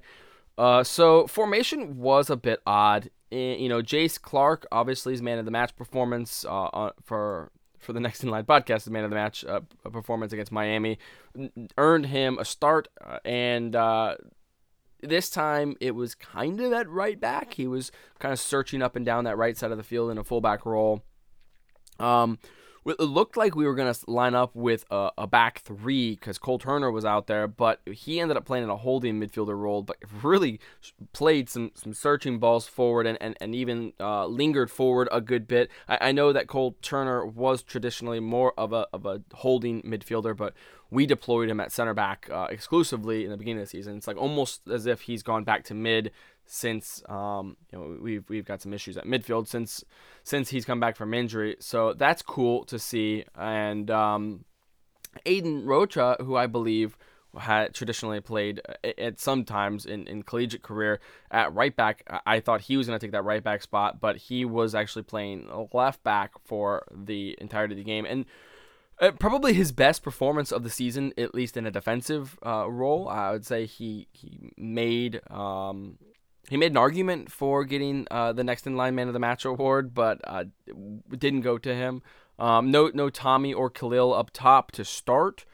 Uh, 0.58 0.84
so 0.84 1.28
formation 1.28 2.00
was 2.00 2.30
a 2.30 2.36
bit 2.36 2.62
odd. 2.66 3.12
You 3.32 3.70
know, 3.70 3.84
Jace 3.84 4.20
Clark 4.20 4.66
obviously 4.72 5.14
is 5.14 5.22
man 5.22 5.38
of 5.38 5.46
the 5.46 5.52
match 5.52 5.76
performance 5.76 6.44
uh, 6.50 6.90
for 7.04 7.52
for 7.78 7.94
the 7.94 8.00
Next 8.02 8.24
in 8.24 8.30
Line 8.30 8.44
podcast, 8.44 8.84
the 8.84 8.92
man 8.92 9.04
of 9.04 9.10
the 9.10 9.16
match 9.16 9.46
uh, 9.46 9.62
performance 9.92 10.34
against 10.34 10.52
Miami, 10.52 11.00
earned 11.78 12.08
him 12.08 12.38
a 12.38 12.46
start, 12.46 12.88
uh, 13.06 13.20
and 13.24 13.76
uh, 13.76 14.16
this 15.02 15.30
time 15.30 15.76
it 15.80 15.92
was 15.96 16.16
kind 16.16 16.60
of 16.60 16.74
at 16.74 16.90
right 16.90 17.20
back. 17.20 17.54
He 17.54 17.68
was 17.68 17.92
kind 18.20 18.34
of 18.34 18.40
searching 18.40 18.82
up 18.82 18.96
and 18.96 19.06
down 19.06 19.24
that 19.24 19.38
right 19.38 19.58
side 19.58 19.72
of 19.72 19.78
the 19.78 19.84
field 19.84 20.12
in 20.12 20.18
a 20.18 20.24
fullback 20.24 20.66
role. 20.66 21.04
Um, 22.00 22.40
it 22.92 23.04
looked 23.04 23.38
like 23.38 23.56
we 23.56 23.66
were 23.66 23.76
going 23.76 23.94
to 23.94 24.12
line 24.12 24.36
up 24.36 24.56
with 24.56 24.86
a, 24.90 25.12
a 25.18 25.28
back 25.28 25.60
three 25.60 26.16
because 26.16 26.38
Cole 26.38 26.60
Turner 26.60 26.92
was 26.92 27.06
out 27.06 27.28
there, 27.28 27.48
but 27.48 27.80
he 27.86 28.20
ended 28.20 28.38
up 28.38 28.46
playing 28.46 28.64
in 28.64 28.70
a 28.70 28.78
holding 28.78 29.20
midfielder 29.20 29.58
role, 29.58 29.84
but 29.84 29.98
really 30.24 30.60
played 31.14 31.50
some, 31.50 31.72
some 31.76 31.94
searching 31.94 32.40
balls 32.40 32.68
forward 32.68 33.06
and, 33.08 33.18
and, 33.22 33.36
and 33.42 33.54
even 33.54 33.94
uh, 34.00 34.26
lingered 34.26 34.72
forward 34.72 35.08
a 35.12 35.22
good 35.22 35.48
bit. 35.48 35.70
I, 35.88 36.10
I 36.10 36.12
know 36.12 36.32
that 36.34 36.48
Cole 36.48 36.76
Turner 36.82 37.26
was 37.26 37.64
traditionally 37.64 38.20
more 38.20 38.54
of 38.58 38.74
a, 38.74 38.88
of 38.94 39.06
a 39.06 39.22
holding 39.34 39.82
midfielder, 39.82 40.36
but 40.36 40.54
we 40.92 41.06
deployed 41.06 41.50
him 41.50 41.60
at 41.60 41.72
center 41.72 41.94
back 41.94 42.30
uh, 42.32 42.48
exclusively 42.50 43.24
in 43.24 43.32
the 43.32 43.38
beginning 43.38 43.62
of 43.62 43.68
the 43.68 43.70
season. 43.70 43.98
It's 43.98 44.08
like 44.08 44.18
almost 44.18 44.62
as 44.68 44.86
if 44.86 45.02
he's 45.02 45.24
gone 45.24 45.44
back 45.44 45.64
to 45.66 45.74
mid 45.74 46.12
since 46.46 47.04
um, 47.08 47.58
you 47.72 47.78
know 47.78 47.98
we've 48.02 48.28
we've 48.28 48.46
got 48.46 48.62
some 48.62 48.74
issues 48.74 48.98
at 48.98 49.06
midfield 49.06 49.48
since 49.48 49.84
since 50.24 50.50
he's 50.50 50.66
come 50.66 50.80
back 50.80 50.96
from 50.96 51.14
injury. 51.14 51.56
So 51.60 51.94
that's 51.94 52.22
cool 52.22 52.64
to 52.66 52.80
see. 52.80 53.26
And 53.36 53.92
um, 53.92 54.46
Aiden 55.26 55.66
Rocha, 55.66 56.18
who 56.20 56.36
I 56.36 56.48
believe 56.48 56.98
had 57.38 57.76
traditionally 57.76 58.22
played 58.22 58.60
uh, 58.68 58.90
at 58.98 59.20
sometimes 59.20 59.86
in, 59.86 60.08
in 60.08 60.24
collegiate 60.24 60.64
career 60.64 61.00
at 61.30 61.54
right 61.54 61.76
back. 61.76 62.04
I 62.26 62.40
thought 62.40 62.62
he 62.62 62.78
was 62.78 62.88
going 62.88 62.98
to 62.98 63.06
take 63.06 63.12
that 63.12 63.24
right 63.24 63.44
back 63.44 63.62
spot, 63.62 64.02
but 64.02 64.18
he 64.18 64.46
was 64.46 64.74
actually 64.74 65.04
playing 65.04 65.48
left 65.72 66.04
back 66.04 66.32
for 66.44 66.88
the 66.92 67.38
entirety 67.40 67.74
of 67.74 67.78
the 67.78 67.84
game. 67.84 68.06
And 68.06 68.26
uh, 69.00 69.12
probably 69.12 69.54
his 69.54 69.72
best 69.72 70.04
performance 70.04 70.52
of 70.52 70.64
the 70.64 70.70
season, 70.70 71.14
at 71.18 71.34
least 71.34 71.58
in 71.58 71.66
a 71.66 71.72
defensive 71.72 72.38
uh, 72.46 72.70
role. 72.70 73.08
I 73.08 73.32
would 73.32 73.46
say 73.46 73.66
he 73.66 74.08
he 74.12 74.52
made 74.58 75.22
um, 75.30 75.98
he 76.50 76.58
made 76.58 76.72
an 76.72 76.78
argument 76.78 77.32
for 77.32 77.64
getting 77.64 78.08
uh, 78.12 78.34
the 78.34 78.44
next 78.44 78.68
in 78.68 78.76
line 78.76 78.96
man 78.96 79.08
of 79.08 79.14
the 79.14 79.20
match 79.20 79.46
award, 79.46 79.94
but 79.94 80.20
uh, 80.24 80.46
didn't 81.18 81.42
go 81.42 81.58
to 81.58 81.74
him. 81.74 82.02
Um, 82.38 82.72
no, 82.72 82.90
no 82.94 83.10
Tommy 83.10 83.54
or 83.54 83.70
Khalil 83.70 84.14
up 84.14 84.32
top 84.32 84.72
to 84.72 84.86
start 84.86 85.46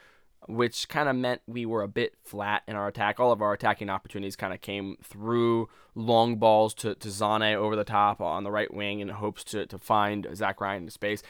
which 0.48 0.88
kind 0.90 1.10
of 1.10 1.16
meant 1.16 1.42
we 1.48 1.66
were 1.66 1.82
a 1.82 1.88
bit 1.88 2.14
flat 2.24 2.64
in 2.68 2.76
our 2.76 2.88
attack. 2.88 3.20
All 3.20 3.32
of 3.32 3.42
our 3.42 3.54
attacking 3.54 3.90
opportunities 3.90 4.36
kind 4.36 4.54
of 4.54 4.62
came 4.62 4.98
through 5.04 5.70
long 5.96 6.36
balls 6.36 6.74
to, 6.74 6.94
to 6.96 7.10
Zane 7.10 7.56
over 7.56 7.76
the 7.76 7.84
top 7.84 8.22
on 8.22 8.44
the 8.44 8.52
right 8.52 8.72
wing 8.72 9.00
in 9.00 9.10
hopes 9.10 9.44
to, 9.46 9.66
to 9.66 9.78
find 9.78 10.28
Zach 10.36 10.62
Ryan 10.62 10.84
in 10.84 10.90
space. 10.90 11.24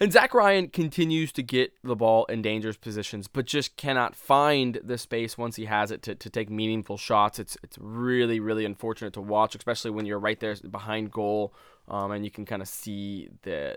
And 0.00 0.12
Zach 0.12 0.34
Ryan 0.34 0.68
continues 0.68 1.32
to 1.32 1.42
get 1.42 1.72
the 1.82 1.96
ball 1.96 2.24
in 2.26 2.42
dangerous 2.42 2.76
positions, 2.76 3.28
but 3.28 3.46
just 3.46 3.76
cannot 3.76 4.14
find 4.14 4.80
the 4.82 4.98
space 4.98 5.38
once 5.38 5.56
he 5.56 5.66
has 5.66 5.90
it 5.90 6.02
to, 6.02 6.14
to 6.14 6.28
take 6.28 6.50
meaningful 6.50 6.96
shots. 6.96 7.38
It's, 7.38 7.56
it's 7.62 7.78
really, 7.78 8.40
really 8.40 8.64
unfortunate 8.64 9.14
to 9.14 9.20
watch, 9.20 9.54
especially 9.54 9.92
when 9.92 10.04
you're 10.04 10.18
right 10.18 10.38
there 10.40 10.56
behind 10.70 11.10
goal. 11.10 11.54
Um, 11.86 12.10
and 12.10 12.22
you 12.22 12.30
can 12.30 12.44
kind 12.44 12.60
of 12.60 12.68
see 12.68 13.30
the 13.44 13.74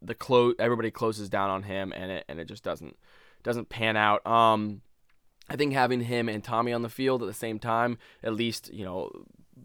the 0.00 0.14
close 0.14 0.54
everybody 0.60 0.92
closes 0.92 1.28
down 1.28 1.50
on 1.50 1.64
him 1.64 1.92
and 1.92 2.12
it 2.12 2.24
and 2.28 2.38
it 2.38 2.44
just 2.44 2.62
doesn't 2.62 2.96
doesn't 3.42 3.68
pan 3.68 3.96
out. 3.96 4.26
Um, 4.26 4.82
I 5.48 5.56
think 5.56 5.72
having 5.72 6.00
him 6.02 6.28
and 6.28 6.44
Tommy 6.44 6.72
on 6.72 6.82
the 6.82 6.88
field 6.88 7.22
at 7.22 7.26
the 7.26 7.34
same 7.34 7.58
time, 7.58 7.98
at 8.22 8.34
least 8.34 8.72
you 8.72 8.84
know, 8.84 9.10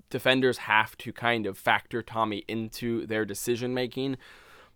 defenders 0.10 0.60
have 0.60 0.98
to 1.00 1.12
kind 1.12 1.46
of 1.46 1.58
factor 1.58 2.02
Tommy 2.02 2.44
into 2.48 3.06
their 3.06 3.26
decision 3.26 3.74
making. 3.74 4.18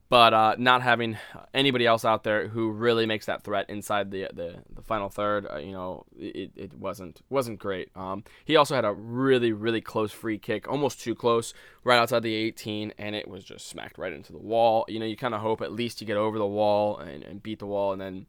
But 0.10 0.34
uh, 0.34 0.56
not 0.58 0.84
having 0.84 1.18
anybody 1.54 1.86
else 1.86 2.06
out 2.06 2.24
there 2.24 2.48
who 2.48 2.72
really 2.72 3.06
makes 3.06 3.26
that 3.26 3.44
threat 3.44 3.70
inside 3.70 4.10
the 4.10 4.30
the, 4.34 4.64
the 4.74 4.82
final 4.82 5.10
third, 5.10 5.46
uh, 5.52 5.58
you 5.58 5.74
know, 5.74 6.06
it, 6.18 6.52
it 6.56 6.74
wasn't 6.74 7.22
wasn't 7.30 7.60
great. 7.60 7.90
Um, 7.94 8.24
he 8.46 8.56
also 8.56 8.74
had 8.74 8.86
a 8.86 8.94
really 8.94 9.52
really 9.52 9.82
close 9.82 10.14
free 10.14 10.38
kick, 10.38 10.66
almost 10.70 11.02
too 11.02 11.14
close, 11.14 11.54
right 11.84 12.00
outside 12.00 12.24
the 12.24 12.34
18, 12.34 12.94
and 12.98 13.16
it 13.16 13.28
was 13.28 13.44
just 13.44 13.68
smacked 13.68 13.98
right 13.98 14.14
into 14.14 14.32
the 14.32 14.40
wall. 14.40 14.86
You 14.88 15.00
know, 15.00 15.06
you 15.06 15.18
kind 15.18 15.36
of 15.36 15.42
hope 15.42 15.62
at 15.62 15.74
least 15.74 16.00
you 16.00 16.08
get 16.08 16.16
over 16.16 16.38
the 16.38 16.48
wall 16.48 16.98
and, 17.00 17.22
and 17.24 17.44
beat 17.44 17.60
the 17.60 17.66
wall, 17.66 17.92
and 17.92 18.02
then 18.02 18.28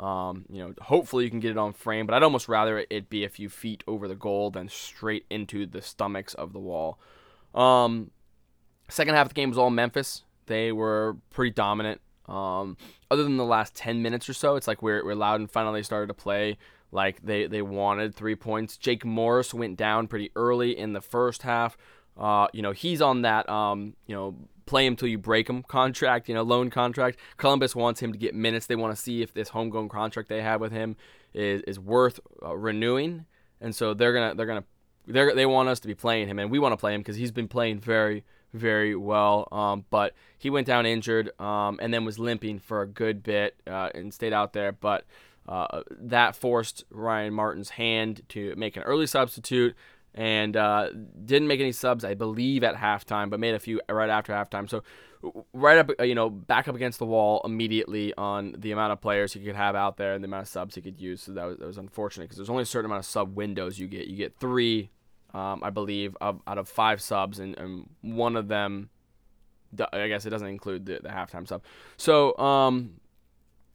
um, 0.00 0.46
you 0.50 0.58
know, 0.58 0.74
hopefully 0.80 1.24
you 1.24 1.30
can 1.30 1.40
get 1.40 1.50
it 1.50 1.58
on 1.58 1.74
frame, 1.74 2.06
but 2.06 2.14
I'd 2.14 2.22
almost 2.22 2.48
rather 2.48 2.84
it 2.88 3.10
be 3.10 3.22
a 3.22 3.28
few 3.28 3.50
feet 3.50 3.84
over 3.86 4.08
the 4.08 4.14
goal 4.14 4.50
than 4.50 4.68
straight 4.68 5.26
into 5.28 5.66
the 5.66 5.82
stomachs 5.82 6.32
of 6.34 6.54
the 6.54 6.58
wall. 6.58 6.98
Um, 7.54 8.10
second 8.88 9.14
half 9.14 9.26
of 9.26 9.28
the 9.30 9.34
game 9.34 9.50
was 9.50 9.58
all 9.58 9.68
Memphis. 9.68 10.24
They 10.46 10.72
were 10.72 11.18
pretty 11.28 11.50
dominant. 11.50 12.00
Um, 12.26 12.78
other 13.10 13.22
than 13.22 13.36
the 13.36 13.44
last 13.44 13.74
10 13.74 14.00
minutes 14.00 14.26
or 14.28 14.32
so, 14.32 14.56
it's 14.56 14.66
like 14.66 14.82
we're, 14.82 15.04
we're 15.04 15.14
Loudoun 15.14 15.48
finally 15.48 15.82
started 15.82 16.06
to 16.06 16.14
play 16.14 16.56
like 16.92 17.22
they, 17.22 17.46
they 17.46 17.60
wanted 17.60 18.14
three 18.14 18.36
points. 18.36 18.78
Jake 18.78 19.04
Morris 19.04 19.52
went 19.52 19.76
down 19.76 20.08
pretty 20.08 20.30
early 20.34 20.76
in 20.76 20.94
the 20.94 21.02
first 21.02 21.42
half. 21.42 21.76
Uh, 22.16 22.48
you 22.54 22.62
know, 22.62 22.72
he's 22.72 23.02
on 23.02 23.22
that, 23.22 23.48
um, 23.48 23.94
you 24.06 24.14
know, 24.14 24.34
play 24.70 24.86
him 24.86 24.94
till 24.94 25.08
you 25.08 25.18
break 25.18 25.50
him 25.50 25.64
contract, 25.64 26.28
you 26.28 26.34
know, 26.34 26.42
loan 26.42 26.70
contract. 26.70 27.18
Columbus 27.36 27.74
wants 27.74 28.00
him 28.00 28.12
to 28.12 28.18
get 28.18 28.34
minutes. 28.34 28.66
They 28.66 28.76
want 28.76 28.94
to 28.94 29.02
see 29.02 29.20
if 29.20 29.34
this 29.34 29.48
homegrown 29.48 29.88
contract 29.88 30.28
they 30.28 30.40
have 30.42 30.60
with 30.60 30.70
him 30.72 30.96
is 31.34 31.60
is 31.62 31.78
worth 31.78 32.20
uh, 32.42 32.56
renewing, 32.56 33.26
and 33.60 33.74
so 33.74 33.92
they're 33.92 34.14
gonna 34.14 34.34
they're 34.34 34.46
gonna 34.46 34.64
they 35.06 35.34
they 35.34 35.46
want 35.46 35.68
us 35.68 35.80
to 35.80 35.88
be 35.88 35.94
playing 35.94 36.28
him, 36.28 36.38
and 36.38 36.50
we 36.50 36.60
want 36.60 36.72
to 36.72 36.76
play 36.76 36.94
him 36.94 37.00
because 37.00 37.16
he's 37.16 37.32
been 37.32 37.48
playing 37.48 37.80
very 37.80 38.24
very 38.54 38.94
well. 38.94 39.48
Um, 39.50 39.84
but 39.90 40.14
he 40.38 40.50
went 40.50 40.68
down 40.68 40.86
injured, 40.86 41.38
um, 41.40 41.80
and 41.82 41.92
then 41.92 42.04
was 42.04 42.20
limping 42.20 42.60
for 42.60 42.82
a 42.82 42.86
good 42.86 43.24
bit 43.24 43.56
uh, 43.66 43.90
and 43.94 44.14
stayed 44.14 44.32
out 44.32 44.54
there, 44.54 44.72
but. 44.72 45.04
Uh, 45.48 45.82
that 45.90 46.36
forced 46.36 46.84
Ryan 46.90 47.34
Martin's 47.34 47.70
hand 47.70 48.22
to 48.28 48.54
make 48.56 48.76
an 48.76 48.84
early 48.84 49.06
substitute 49.06 49.74
and 50.14 50.56
uh, 50.56 50.90
didn't 51.24 51.48
make 51.48 51.60
any 51.60 51.72
subs, 51.72 52.04
I 52.04 52.14
believe, 52.14 52.64
at 52.64 52.74
halftime, 52.74 53.30
but 53.30 53.40
made 53.40 53.54
a 53.54 53.58
few 53.58 53.80
right 53.88 54.10
after 54.10 54.32
halftime. 54.32 54.68
So 54.68 54.82
right 55.52 55.78
up, 55.78 55.90
you 56.00 56.14
know, 56.14 56.30
back 56.30 56.66
up 56.66 56.74
against 56.74 56.98
the 56.98 57.06
wall 57.06 57.42
immediately 57.44 58.14
on 58.14 58.54
the 58.58 58.72
amount 58.72 58.92
of 58.92 59.00
players 59.00 59.32
he 59.32 59.40
could 59.40 59.54
have 59.54 59.76
out 59.76 59.96
there 59.96 60.14
and 60.14 60.24
the 60.24 60.26
amount 60.26 60.42
of 60.42 60.48
subs 60.48 60.74
he 60.74 60.80
could 60.80 61.00
use. 61.00 61.22
So 61.22 61.32
that 61.32 61.44
was, 61.44 61.58
that 61.58 61.66
was 61.66 61.78
unfortunate 61.78 62.24
because 62.24 62.38
there's 62.38 62.50
only 62.50 62.62
a 62.62 62.66
certain 62.66 62.86
amount 62.86 63.00
of 63.00 63.06
sub 63.06 63.36
windows 63.36 63.78
you 63.78 63.86
get. 63.86 64.06
You 64.06 64.16
get 64.16 64.38
three, 64.38 64.90
um, 65.34 65.62
I 65.62 65.70
believe, 65.70 66.16
of, 66.20 66.40
out 66.46 66.58
of 66.58 66.68
five 66.68 67.00
subs, 67.00 67.38
and, 67.38 67.56
and 67.58 67.88
one 68.00 68.34
of 68.36 68.48
them, 68.48 68.90
I 69.92 70.08
guess 70.08 70.26
it 70.26 70.30
doesn't 70.30 70.48
include 70.48 70.86
the, 70.86 71.00
the 71.02 71.10
halftime 71.10 71.46
sub. 71.46 71.62
So 71.96 72.36
um, 72.38 72.99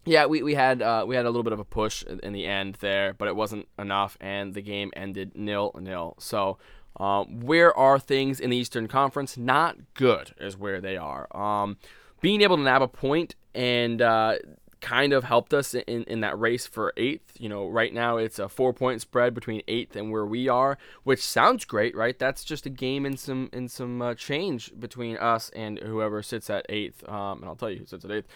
yeah, 0.05 0.27
we, 0.27 0.43
we 0.43 0.53
had 0.53 0.81
uh, 0.81 1.03
we 1.07 1.15
had 1.15 1.25
a 1.25 1.29
little 1.29 1.43
bit 1.43 1.53
of 1.53 1.59
a 1.59 1.65
push 1.65 2.03
in 2.03 2.33
the 2.33 2.45
end 2.45 2.77
there, 2.79 3.13
but 3.13 3.27
it 3.27 3.35
wasn't 3.35 3.67
enough, 3.77 4.17
and 4.21 4.53
the 4.53 4.62
game 4.62 4.91
ended 4.95 5.31
nil 5.35 5.71
nil. 5.79 6.15
So, 6.19 6.57
um, 6.97 7.41
where 7.41 7.75
are 7.75 7.97
things 7.97 8.39
in 8.39 8.51
the 8.51 8.57
Eastern 8.57 8.88
Conference? 8.88 9.35
Not 9.35 9.77
good, 9.95 10.33
is 10.39 10.55
where 10.55 10.79
they 10.79 10.95
are. 10.95 11.27
Um, 11.35 11.77
being 12.21 12.41
able 12.41 12.57
to 12.57 12.63
nab 12.63 12.81
a 12.81 12.88
point 12.88 13.35
and 13.53 14.01
uh, 14.01 14.35
kind 14.79 15.13
of 15.13 15.24
helped 15.24 15.53
us 15.55 15.74
in, 15.74 16.03
in 16.03 16.21
that 16.21 16.39
race 16.39 16.67
for 16.67 16.93
eighth. 16.95 17.33
You 17.39 17.50
know, 17.50 17.67
right 17.67 17.91
now 17.91 18.17
it's 18.17 18.38
a 18.38 18.47
four 18.47 18.74
point 18.74 19.01
spread 19.01 19.33
between 19.33 19.63
eighth 19.67 19.95
and 19.95 20.12
where 20.12 20.25
we 20.25 20.47
are, 20.47 20.77
which 21.03 21.24
sounds 21.24 21.65
great, 21.65 21.95
right? 21.95 22.17
That's 22.17 22.43
just 22.43 22.67
a 22.67 22.69
game 22.69 23.07
in 23.07 23.17
some 23.17 23.50
in 23.51 23.67
some 23.67 24.01
uh, 24.03 24.13
change 24.13 24.71
between 24.79 25.17
us 25.17 25.50
and 25.55 25.79
whoever 25.79 26.21
sits 26.21 26.51
at 26.51 26.67
eighth. 26.69 27.07
Um, 27.09 27.39
and 27.39 27.45
I'll 27.45 27.55
tell 27.55 27.71
you 27.71 27.79
who 27.79 27.85
sits 27.88 28.05
at 28.05 28.12
eighth. 28.12 28.27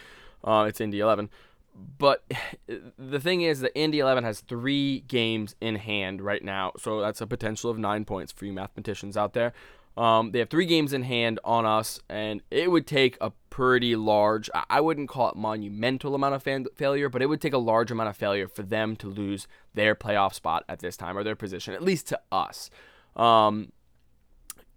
Uh, 0.43 0.65
it's 0.67 0.81
Indy 0.81 1.01
11 1.01 1.29
but 1.75 2.23
the 2.97 3.19
thing 3.19 3.41
is 3.41 3.61
that 3.61 3.77
Indy 3.77 3.99
11 3.99 4.23
has 4.23 4.41
three 4.41 5.01
games 5.01 5.55
in 5.61 5.75
hand 5.75 6.21
right 6.21 6.43
now, 6.43 6.73
so 6.77 7.01
that's 7.01 7.21
a 7.21 7.27
potential 7.27 7.69
of 7.69 7.77
nine 7.77 8.05
points 8.05 8.31
for 8.31 8.45
you 8.45 8.53
mathematicians 8.53 9.17
out 9.17 9.33
there. 9.33 9.53
Um, 9.97 10.31
they 10.31 10.39
have 10.39 10.49
three 10.49 10.65
games 10.65 10.93
in 10.93 11.03
hand 11.03 11.39
on 11.43 11.65
us, 11.65 11.99
and 12.07 12.41
it 12.49 12.71
would 12.71 12.87
take 12.87 13.17
a 13.19 13.31
pretty 13.49 13.97
large, 13.97 14.49
I 14.69 14.79
wouldn't 14.79 15.09
call 15.09 15.29
it 15.29 15.35
monumental 15.35 16.15
amount 16.15 16.35
of 16.35 16.43
fan- 16.43 16.67
failure, 16.75 17.09
but 17.09 17.21
it 17.21 17.25
would 17.25 17.41
take 17.41 17.53
a 17.53 17.57
large 17.57 17.91
amount 17.91 18.07
of 18.07 18.15
failure 18.15 18.47
for 18.47 18.63
them 18.63 18.95
to 18.97 19.07
lose 19.09 19.47
their 19.73 19.95
playoff 19.95 20.33
spot 20.33 20.63
at 20.69 20.79
this 20.79 20.95
time 20.95 21.17
or 21.17 21.23
their 21.23 21.35
position, 21.35 21.73
at 21.73 21.83
least 21.83 22.07
to 22.07 22.19
us. 22.31 22.69
Um, 23.17 23.73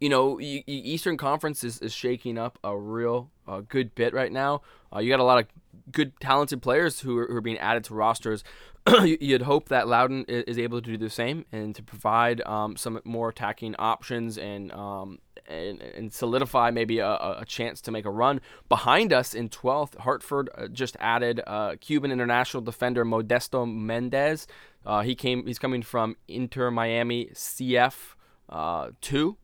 you 0.01 0.09
know, 0.09 0.41
Eastern 0.41 1.17
Conference 1.17 1.63
is, 1.63 1.79
is 1.79 1.93
shaking 1.93 2.37
up 2.37 2.59
a 2.65 2.77
real 2.77 3.31
uh, 3.47 3.61
good 3.61 3.95
bit 3.95 4.13
right 4.13 4.33
now. 4.33 4.63
Uh, 4.93 4.99
you 4.99 5.09
got 5.09 5.21
a 5.21 5.25
lot 5.25 5.39
of 5.39 5.47
good, 5.91 6.19
talented 6.21 6.63
players 6.63 7.01
who 7.01 7.19
are, 7.19 7.27
who 7.27 7.37
are 7.37 7.43
being 7.43 7.59
added 7.59 7.85
to 7.85 7.95
rosters. 7.95 8.45
You'd 9.05 9.43
hope 9.43 9.69
that 9.69 9.87
Loudoun 9.87 10.25
is 10.27 10.59
able 10.59 10.81
to 10.81 10.91
do 10.91 10.97
the 10.97 11.11
same 11.11 11.45
and 11.53 11.75
to 11.75 11.83
provide 11.83 12.41
um, 12.43 12.77
some 12.77 13.01
more 13.05 13.29
attacking 13.29 13.77
options 13.79 14.39
and 14.39 14.73
um, 14.73 15.19
and, 15.47 15.81
and, 15.81 16.13
solidify 16.13 16.71
maybe 16.71 16.99
a, 17.01 17.11
a, 17.11 17.45
chance 17.47 17.81
to 17.83 17.91
make 17.91 18.05
a 18.05 18.11
run. 18.11 18.41
Behind 18.69 19.13
us 19.13 19.35
in 19.35 19.49
12th, 19.49 19.99
Hartford 19.99 20.49
uh, 20.55 20.69
just 20.69 20.97
added 21.01 21.41
uh, 21.47 21.75
Cuban 21.81 22.13
international 22.13 22.63
defender 22.63 23.05
Modesto 23.05 23.71
Mendez. 23.71 24.47
Uh, 24.87 25.03
he 25.03 25.15
came. 25.15 25.47
He's 25.47 25.59
coming 25.59 25.83
from 25.83 26.17
Inter 26.29 26.71
Miami 26.71 27.27
CF 27.35 28.15
uh, 28.49 28.91
two, 29.01 29.37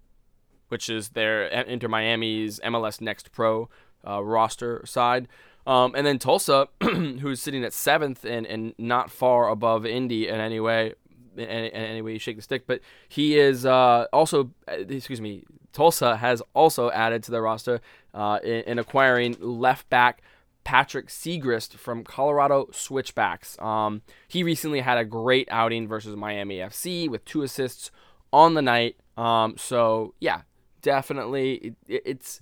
which 0.68 0.88
is 0.88 1.10
their 1.10 1.52
uh, 1.52 1.64
Inter 1.64 1.88
Miami's 1.88 2.60
MLS 2.60 3.00
Next 3.00 3.30
Pro 3.30 3.68
roster 4.04 4.82
side. 4.84 5.28
Um, 5.68 5.94
and 5.94 6.06
then 6.06 6.18
Tulsa, 6.18 6.68
who's 6.82 7.42
sitting 7.42 7.62
at 7.62 7.74
seventh 7.74 8.24
and, 8.24 8.46
and 8.46 8.72
not 8.78 9.10
far 9.10 9.50
above 9.50 9.84
Indy 9.84 10.26
in 10.26 10.40
any 10.40 10.60
way, 10.60 10.94
in, 11.36 11.42
in 11.42 11.70
any 11.70 12.00
way 12.00 12.14
you 12.14 12.18
shake 12.18 12.36
the 12.36 12.42
stick. 12.42 12.66
But 12.66 12.80
he 13.06 13.38
is 13.38 13.66
uh, 13.66 14.06
also, 14.10 14.50
uh, 14.66 14.76
excuse 14.88 15.20
me, 15.20 15.44
Tulsa 15.74 16.16
has 16.16 16.42
also 16.54 16.90
added 16.90 17.22
to 17.24 17.30
their 17.30 17.42
roster 17.42 17.82
uh, 18.14 18.38
in, 18.42 18.62
in, 18.62 18.78
acquiring 18.78 19.36
left 19.40 19.90
back 19.90 20.22
Patrick 20.64 21.08
Seagrist 21.08 21.74
from 21.74 22.02
Colorado 22.02 22.68
Switchbacks. 22.72 23.58
Um, 23.60 24.00
he 24.26 24.42
recently 24.42 24.80
had 24.80 24.96
a 24.96 25.04
great 25.04 25.48
outing 25.50 25.86
versus 25.86 26.16
Miami 26.16 26.56
FC 26.56 27.10
with 27.10 27.26
two 27.26 27.42
assists 27.42 27.90
on 28.32 28.54
the 28.54 28.62
night. 28.62 28.96
Um, 29.18 29.58
so 29.58 30.14
yeah, 30.18 30.42
definitely 30.80 31.74
it, 31.86 32.02
it's 32.06 32.40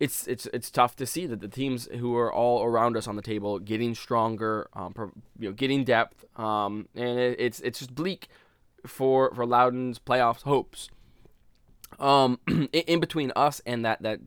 it's 0.00 0.26
it's 0.28 0.46
it's 0.46 0.70
tough 0.70 0.94
to 0.96 1.06
see 1.06 1.26
that 1.26 1.40
the 1.40 1.48
teams 1.48 1.88
who 1.98 2.16
are 2.16 2.32
all 2.32 2.62
around 2.62 2.96
us 2.96 3.08
on 3.08 3.16
the 3.16 3.22
table 3.22 3.58
getting 3.58 3.94
stronger, 3.94 4.68
um, 4.72 4.94
you 5.38 5.48
know, 5.48 5.52
getting 5.52 5.84
depth, 5.84 6.24
um, 6.38 6.88
and 6.94 7.18
it, 7.18 7.36
it's 7.40 7.60
it's 7.60 7.80
just 7.80 7.94
bleak 7.94 8.28
for 8.86 9.34
for 9.34 9.44
Loudoun's 9.44 9.98
playoffs 9.98 10.42
hopes. 10.42 10.88
Um, 11.98 12.38
in 12.72 13.00
between 13.00 13.32
us 13.34 13.60
and 13.66 13.84
that 13.84 14.02
that 14.02 14.20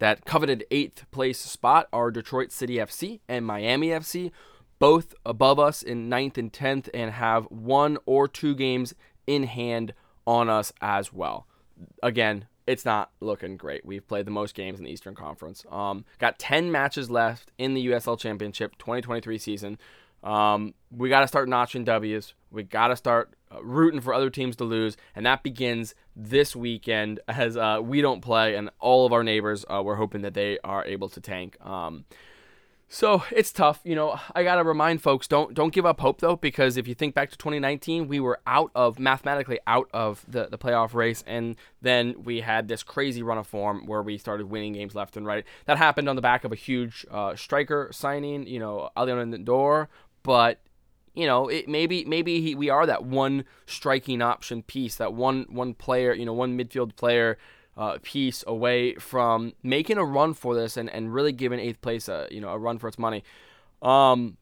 that 0.00 0.24
coveted 0.24 0.64
eighth 0.70 1.08
place 1.12 1.38
spot 1.38 1.88
are 1.92 2.10
Detroit 2.10 2.50
City 2.50 2.76
FC 2.76 3.20
and 3.28 3.46
Miami 3.46 3.88
FC, 3.88 4.32
both 4.80 5.14
above 5.24 5.60
us 5.60 5.82
in 5.82 6.08
ninth 6.08 6.36
and 6.38 6.52
tenth, 6.52 6.88
and 6.92 7.12
have 7.12 7.44
one 7.44 7.98
or 8.04 8.26
two 8.26 8.56
games 8.56 8.94
in 9.28 9.44
hand 9.44 9.94
on 10.26 10.50
us 10.50 10.72
as 10.80 11.12
well. 11.12 11.46
Again, 12.02 12.46
it's 12.66 12.84
not 12.84 13.10
looking 13.20 13.56
great. 13.56 13.84
We've 13.84 14.06
played 14.06 14.26
the 14.26 14.30
most 14.30 14.54
games 14.54 14.78
in 14.78 14.84
the 14.84 14.90
Eastern 14.90 15.14
Conference. 15.14 15.64
Um, 15.70 16.04
got 16.18 16.38
10 16.38 16.72
matches 16.72 17.10
left 17.10 17.50
in 17.58 17.74
the 17.74 17.86
USL 17.88 18.18
Championship 18.18 18.76
2023 18.78 19.38
season. 19.38 19.78
Um, 20.22 20.72
we 20.90 21.10
got 21.10 21.20
to 21.20 21.28
start 21.28 21.48
notching 21.48 21.84
W's. 21.84 22.32
We 22.50 22.62
got 22.62 22.88
to 22.88 22.96
start 22.96 23.34
uh, 23.54 23.62
rooting 23.62 24.00
for 24.00 24.14
other 24.14 24.30
teams 24.30 24.56
to 24.56 24.64
lose, 24.64 24.96
and 25.14 25.26
that 25.26 25.42
begins 25.42 25.94
this 26.16 26.56
weekend 26.56 27.20
as 27.28 27.56
uh, 27.56 27.80
we 27.82 28.00
don't 28.00 28.22
play, 28.22 28.56
and 28.56 28.70
all 28.80 29.04
of 29.04 29.12
our 29.12 29.22
neighbors, 29.22 29.64
uh, 29.68 29.82
we're 29.84 29.96
hoping 29.96 30.22
that 30.22 30.34
they 30.34 30.58
are 30.64 30.84
able 30.84 31.08
to 31.10 31.20
tank. 31.20 31.56
Um, 31.64 32.06
so 32.88 33.24
it's 33.32 33.52
tough, 33.52 33.80
you 33.84 33.94
know. 33.94 34.18
I 34.34 34.44
gotta 34.44 34.62
remind 34.62 35.02
folks 35.02 35.26
don't 35.26 35.54
don't 35.54 35.72
give 35.72 35.86
up 35.86 36.00
hope 36.00 36.20
though, 36.20 36.36
because 36.36 36.76
if 36.76 36.86
you 36.86 36.94
think 36.94 37.14
back 37.14 37.30
to 37.30 37.36
2019, 37.36 38.08
we 38.08 38.20
were 38.20 38.40
out 38.46 38.70
of 38.74 38.98
mathematically 38.98 39.58
out 39.66 39.88
of 39.92 40.24
the 40.28 40.46
the 40.46 40.58
playoff 40.58 40.94
race, 40.94 41.24
and 41.26 41.56
then 41.80 42.22
we 42.22 42.40
had 42.40 42.68
this 42.68 42.82
crazy 42.82 43.22
run 43.22 43.38
of 43.38 43.46
form 43.46 43.86
where 43.86 44.02
we 44.02 44.18
started 44.18 44.46
winning 44.46 44.74
games 44.74 44.94
left 44.94 45.16
and 45.16 45.26
right. 45.26 45.44
That 45.64 45.78
happened 45.78 46.08
on 46.08 46.16
the 46.16 46.22
back 46.22 46.44
of 46.44 46.52
a 46.52 46.56
huge 46.56 47.04
uh, 47.10 47.34
striker 47.36 47.88
signing, 47.92 48.46
you 48.46 48.60
know, 48.60 48.90
Alion 48.96 49.44
Door, 49.44 49.88
but 50.22 50.60
you 51.14 51.26
know, 51.26 51.48
it 51.48 51.68
maybe 51.68 52.04
maybe 52.04 52.40
he, 52.40 52.54
we 52.54 52.70
are 52.70 52.86
that 52.86 53.04
one 53.04 53.44
striking 53.66 54.20
option 54.20 54.62
piece, 54.62 54.96
that 54.96 55.14
one 55.14 55.46
one 55.48 55.74
player, 55.74 56.12
you 56.12 56.26
know, 56.26 56.32
one 56.32 56.58
midfield 56.58 56.96
player 56.96 57.38
uh, 57.76 57.98
piece 58.02 58.44
away 58.46 58.94
from 58.94 59.52
making 59.62 59.98
a 59.98 60.04
run 60.04 60.34
for 60.34 60.54
this 60.54 60.76
and, 60.76 60.88
and 60.90 61.12
really 61.12 61.32
giving 61.32 61.58
eighth 61.58 61.80
place 61.80 62.08
a 62.08 62.28
you 62.30 62.40
know 62.40 62.50
a 62.50 62.58
run 62.58 62.78
for 62.78 62.88
its 62.88 62.98
money. 62.98 63.24
Um, 63.82 64.36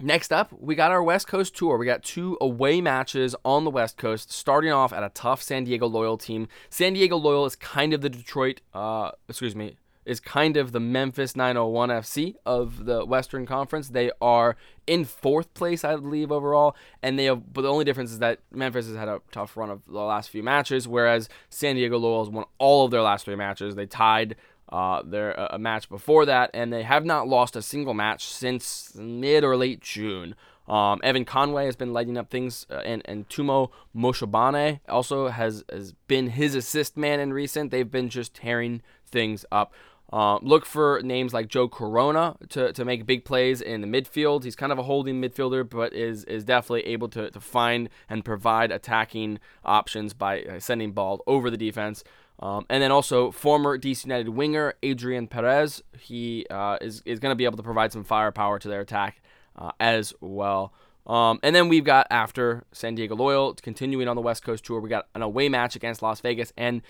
next 0.00 0.32
up, 0.32 0.52
we 0.52 0.74
got 0.74 0.90
our 0.90 1.02
West 1.02 1.26
Coast 1.28 1.56
tour. 1.56 1.78
We 1.78 1.86
got 1.86 2.02
two 2.02 2.36
away 2.40 2.80
matches 2.80 3.34
on 3.44 3.64
the 3.64 3.70
West 3.70 3.96
Coast, 3.96 4.32
starting 4.32 4.72
off 4.72 4.92
at 4.92 5.02
a 5.02 5.10
tough 5.10 5.42
San 5.42 5.64
Diego 5.64 5.86
Loyal 5.86 6.18
team. 6.18 6.48
San 6.70 6.92
Diego 6.92 7.16
Loyal 7.16 7.46
is 7.46 7.56
kind 7.56 7.92
of 7.92 8.00
the 8.00 8.10
Detroit, 8.10 8.60
uh, 8.74 9.12
excuse 9.28 9.56
me, 9.56 9.76
is 10.08 10.20
kind 10.20 10.56
of 10.56 10.72
the 10.72 10.80
Memphis 10.80 11.36
901 11.36 11.90
FC 11.90 12.34
of 12.46 12.86
the 12.86 13.04
Western 13.04 13.44
Conference. 13.44 13.88
They 13.88 14.10
are 14.22 14.56
in 14.86 15.04
fourth 15.04 15.52
place, 15.52 15.84
I 15.84 15.96
believe, 15.96 16.32
overall, 16.32 16.74
and 17.02 17.18
they 17.18 17.26
have. 17.26 17.52
But 17.52 17.62
the 17.62 17.70
only 17.70 17.84
difference 17.84 18.10
is 18.10 18.18
that 18.20 18.40
Memphis 18.50 18.86
has 18.86 18.96
had 18.96 19.08
a 19.08 19.20
tough 19.32 19.54
run 19.56 19.70
of 19.70 19.82
the 19.86 19.98
last 19.98 20.30
few 20.30 20.42
matches, 20.42 20.88
whereas 20.88 21.28
San 21.50 21.76
Diego 21.76 21.98
Loyals 21.98 22.30
won 22.30 22.46
all 22.56 22.86
of 22.86 22.90
their 22.90 23.02
last 23.02 23.26
three 23.26 23.36
matches. 23.36 23.74
They 23.74 23.84
tied 23.84 24.36
uh, 24.70 25.02
their 25.04 25.32
a 25.32 25.58
match 25.58 25.90
before 25.90 26.24
that, 26.24 26.50
and 26.54 26.72
they 26.72 26.84
have 26.84 27.04
not 27.04 27.28
lost 27.28 27.54
a 27.54 27.62
single 27.62 27.94
match 27.94 28.24
since 28.26 28.94
mid 28.94 29.44
or 29.44 29.56
late 29.56 29.80
June. 29.80 30.34
Um, 30.66 31.00
Evan 31.02 31.24
Conway 31.24 31.64
has 31.66 31.76
been 31.76 31.92
lighting 31.92 32.18
up 32.18 32.30
things, 32.30 32.66
uh, 32.70 32.76
and, 32.84 33.00
and 33.06 33.28
Tumo 33.28 33.70
Moshobane 33.96 34.80
also 34.88 35.28
has, 35.28 35.64
has 35.70 35.92
been 36.06 36.28
his 36.28 36.54
assist 36.54 36.96
man 36.96 37.20
in 37.20 37.32
recent. 37.32 37.70
They've 37.70 37.90
been 37.90 38.10
just 38.10 38.34
tearing 38.34 38.82
things 39.06 39.46
up. 39.50 39.72
Uh, 40.10 40.38
look 40.40 40.64
for 40.64 41.00
names 41.02 41.34
like 41.34 41.48
Joe 41.48 41.68
Corona 41.68 42.36
to, 42.50 42.72
to 42.72 42.84
make 42.84 43.04
big 43.04 43.24
plays 43.24 43.60
in 43.60 43.82
the 43.82 43.86
midfield. 43.86 44.42
He's 44.42 44.56
kind 44.56 44.72
of 44.72 44.78
a 44.78 44.82
holding 44.82 45.20
midfielder, 45.20 45.68
but 45.68 45.92
is 45.92 46.24
is 46.24 46.44
definitely 46.44 46.86
able 46.86 47.08
to, 47.10 47.30
to 47.30 47.40
find 47.40 47.90
and 48.08 48.24
provide 48.24 48.72
attacking 48.72 49.38
options 49.64 50.14
by 50.14 50.42
uh, 50.42 50.60
sending 50.60 50.92
ball 50.92 51.22
over 51.26 51.50
the 51.50 51.58
defense. 51.58 52.04
Um, 52.40 52.64
and 52.70 52.82
then 52.82 52.92
also 52.92 53.32
former 53.32 53.76
DC 53.76 54.04
United 54.04 54.28
winger 54.30 54.74
Adrian 54.82 55.26
Perez. 55.26 55.82
He 55.98 56.46
uh, 56.50 56.78
is, 56.80 57.02
is 57.04 57.18
going 57.18 57.32
to 57.32 57.36
be 57.36 57.44
able 57.44 57.56
to 57.56 57.62
provide 57.62 57.92
some 57.92 58.04
firepower 58.04 58.58
to 58.60 58.68
their 58.68 58.80
attack 58.82 59.20
uh, 59.56 59.72
as 59.80 60.14
well. 60.20 60.72
Um, 61.06 61.40
and 61.42 61.56
then 61.56 61.68
we've 61.68 61.84
got 61.84 62.06
after 62.10 62.64
San 62.70 62.94
Diego 62.94 63.16
Loyal 63.16 63.54
continuing 63.54 64.08
on 64.08 64.14
the 64.14 64.22
West 64.22 64.44
Coast 64.44 64.64
tour, 64.64 64.78
we 64.78 64.88
got 64.88 65.08
an 65.14 65.22
away 65.22 65.48
match 65.48 65.74
against 65.74 66.02
Las 66.02 66.20
Vegas, 66.20 66.52
and 66.56 66.82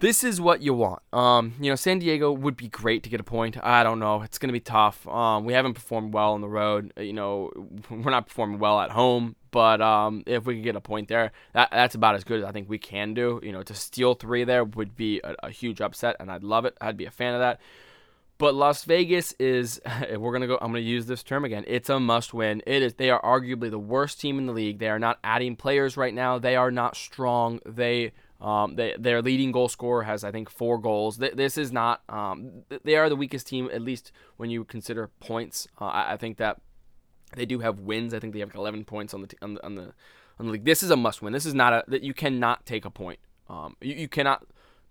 this 0.00 0.22
is 0.22 0.40
what 0.40 0.62
you 0.62 0.74
want. 0.74 1.02
Um, 1.12 1.54
you 1.60 1.70
know, 1.70 1.76
San 1.76 1.98
Diego 1.98 2.30
would 2.30 2.56
be 2.56 2.68
great 2.68 3.02
to 3.02 3.08
get 3.10 3.20
a 3.20 3.24
point. 3.24 3.56
I 3.62 3.82
don't 3.82 3.98
know. 3.98 4.22
It's 4.22 4.38
going 4.38 4.48
to 4.48 4.52
be 4.52 4.60
tough. 4.60 5.06
Um, 5.08 5.44
we 5.44 5.52
haven't 5.52 5.74
performed 5.74 6.14
well 6.14 6.32
on 6.32 6.40
the 6.40 6.48
road. 6.48 6.92
You 6.96 7.12
know, 7.12 7.50
we're 7.90 8.10
not 8.10 8.28
performing 8.28 8.58
well 8.58 8.80
at 8.80 8.90
home. 8.90 9.34
But 9.50 9.80
um, 9.80 10.22
if 10.26 10.44
we 10.44 10.56
could 10.56 10.64
get 10.64 10.76
a 10.76 10.80
point 10.80 11.08
there, 11.08 11.32
that, 11.54 11.70
that's 11.70 11.94
about 11.94 12.14
as 12.14 12.22
good 12.22 12.40
as 12.40 12.44
I 12.44 12.52
think 12.52 12.68
we 12.68 12.78
can 12.78 13.14
do. 13.14 13.40
You 13.42 13.52
know, 13.52 13.62
to 13.62 13.74
steal 13.74 14.14
three 14.14 14.44
there 14.44 14.62
would 14.62 14.94
be 14.94 15.20
a, 15.24 15.34
a 15.44 15.50
huge 15.50 15.80
upset, 15.80 16.16
and 16.20 16.30
I'd 16.30 16.44
love 16.44 16.64
it. 16.64 16.76
I'd 16.80 16.96
be 16.96 17.06
a 17.06 17.10
fan 17.10 17.34
of 17.34 17.40
that. 17.40 17.60
But 18.36 18.54
Las 18.54 18.84
Vegas 18.84 19.34
is, 19.40 19.80
we're 20.16 20.32
gonna 20.32 20.46
go. 20.46 20.58
I'm 20.60 20.68
gonna 20.68 20.80
use 20.80 21.06
this 21.06 21.22
term 21.22 21.44
again. 21.44 21.64
It's 21.66 21.90
a 21.90 21.98
must-win. 21.98 22.62
It 22.66 22.82
is. 22.82 22.94
They 22.94 23.10
are 23.10 23.20
arguably 23.20 23.70
the 23.70 23.78
worst 23.78 24.20
team 24.20 24.38
in 24.38 24.46
the 24.46 24.52
league. 24.52 24.78
They 24.78 24.88
are 24.88 24.98
not 24.98 25.18
adding 25.24 25.56
players 25.56 25.96
right 25.96 26.14
now. 26.14 26.38
They 26.38 26.54
are 26.54 26.70
not 26.70 26.94
strong. 26.94 27.60
They, 27.66 28.12
um, 28.40 28.76
they 28.76 28.94
their 28.98 29.20
leading 29.20 29.50
goal 29.50 29.68
scorer 29.68 30.04
has 30.04 30.22
I 30.22 30.30
think 30.30 30.48
four 30.48 30.78
goals. 30.78 31.18
This 31.18 31.58
is 31.58 31.72
not. 31.72 32.02
Um, 32.08 32.62
they 32.84 32.96
are 32.96 33.08
the 33.08 33.16
weakest 33.16 33.48
team 33.48 33.68
at 33.72 33.82
least 33.82 34.12
when 34.36 34.50
you 34.50 34.64
consider 34.64 35.10
points. 35.20 35.66
Uh, 35.80 35.86
I, 35.86 36.12
I 36.12 36.16
think 36.16 36.38
that 36.38 36.60
they 37.34 37.46
do 37.46 37.58
have 37.58 37.80
wins. 37.80 38.14
I 38.14 38.20
think 38.20 38.32
they 38.32 38.40
have 38.40 38.54
11 38.54 38.84
points 38.84 39.12
on 39.12 39.22
the 39.22 39.34
on 39.42 39.54
the 39.54 39.64
on 39.64 39.74
the, 39.74 39.92
on 40.38 40.46
the 40.46 40.52
league. 40.52 40.64
This 40.64 40.82
is 40.82 40.90
a 40.90 40.96
must-win. 40.96 41.32
This 41.32 41.46
is 41.46 41.54
not 41.54 41.72
a 41.72 41.84
that 41.88 42.02
you 42.02 42.14
cannot 42.14 42.64
take 42.64 42.84
a 42.84 42.90
point. 42.90 43.18
Um, 43.48 43.76
you, 43.80 43.94
you 43.94 44.08
cannot 44.08 44.46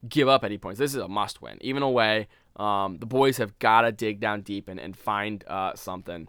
give 0.07 0.27
up 0.27 0.43
any 0.43 0.57
points. 0.57 0.79
This 0.79 0.93
is 0.93 1.01
a 1.01 1.07
must-win, 1.07 1.57
even 1.61 1.83
away. 1.83 2.27
Um, 2.57 2.97
the 2.97 3.05
boys 3.05 3.37
have 3.37 3.57
got 3.59 3.81
to 3.81 3.91
dig 3.91 4.19
down 4.19 4.41
deep 4.41 4.67
and, 4.67 4.79
and 4.79 4.97
find 4.97 5.43
uh, 5.47 5.75
something 5.75 6.27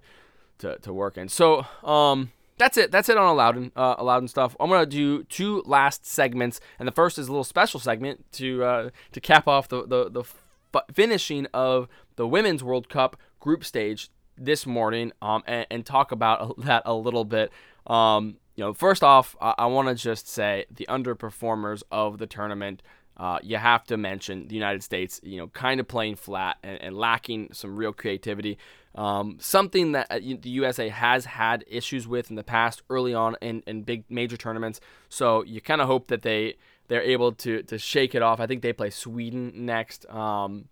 to, 0.58 0.78
to 0.78 0.92
work 0.92 1.16
in. 1.16 1.28
So 1.28 1.64
um, 1.82 2.30
that's 2.58 2.76
it. 2.76 2.90
That's 2.90 3.08
it 3.08 3.16
on 3.16 3.36
Loudoun, 3.36 3.72
uh, 3.76 4.02
Loudoun 4.02 4.28
stuff. 4.28 4.56
I'm 4.60 4.68
gonna 4.68 4.86
do 4.86 5.24
two 5.24 5.62
last 5.64 6.04
segments, 6.04 6.60
and 6.78 6.86
the 6.86 6.92
first 6.92 7.18
is 7.18 7.28
a 7.28 7.30
little 7.30 7.44
special 7.44 7.80
segment 7.80 8.30
to 8.32 8.64
uh, 8.64 8.90
to 9.12 9.20
cap 9.20 9.48
off 9.48 9.68
the 9.68 9.86
the, 9.86 10.10
the 10.10 10.20
f- 10.20 10.84
finishing 10.92 11.46
of 11.54 11.88
the 12.16 12.26
Women's 12.26 12.62
World 12.62 12.88
Cup 12.88 13.16
group 13.40 13.64
stage 13.64 14.10
this 14.36 14.66
morning, 14.66 15.12
um, 15.22 15.42
and, 15.46 15.66
and 15.70 15.86
talk 15.86 16.12
about 16.12 16.60
that 16.64 16.82
a 16.84 16.94
little 16.94 17.24
bit. 17.24 17.52
Um, 17.86 18.36
you 18.56 18.64
know, 18.64 18.74
first 18.74 19.04
off, 19.04 19.36
I, 19.40 19.54
I 19.58 19.66
want 19.66 19.88
to 19.88 19.94
just 19.94 20.28
say 20.28 20.66
the 20.70 20.86
underperformers 20.88 21.82
of 21.92 22.18
the 22.18 22.26
tournament 22.26 22.82
uh, 23.18 23.38
you 23.42 23.56
have 23.56 23.84
to 23.84 23.96
mention 23.96 24.46
the 24.48 24.54
United 24.54 24.82
States, 24.82 25.20
you 25.24 25.38
know, 25.38 25.48
kind 25.48 25.80
of 25.80 25.88
playing 25.88 26.16
flat 26.16 26.56
and, 26.62 26.80
and 26.80 26.96
lacking 26.96 27.50
some 27.52 27.76
real 27.76 27.92
creativity. 27.92 28.58
Um, 28.94 29.38
something 29.40 29.92
that 29.92 30.06
uh, 30.10 30.18
the 30.18 30.50
USA 30.50 30.88
has 30.88 31.24
had 31.24 31.64
issues 31.68 32.06
with 32.06 32.30
in 32.30 32.36
the 32.36 32.44
past 32.44 32.82
early 32.88 33.14
on 33.14 33.36
in, 33.40 33.62
in 33.66 33.82
big 33.82 34.04
major 34.08 34.36
tournaments. 34.36 34.80
So 35.08 35.42
you 35.42 35.60
kind 35.60 35.80
of 35.80 35.88
hope 35.88 36.08
that 36.08 36.22
they 36.22 36.56
they're 36.86 37.02
able 37.02 37.32
to 37.32 37.62
to 37.64 37.78
shake 37.78 38.14
it 38.14 38.22
off. 38.22 38.40
I 38.40 38.46
think 38.46 38.62
they 38.62 38.72
play 38.72 38.90
Sweden 38.90 39.52
next. 39.54 40.08
Um, 40.08 40.68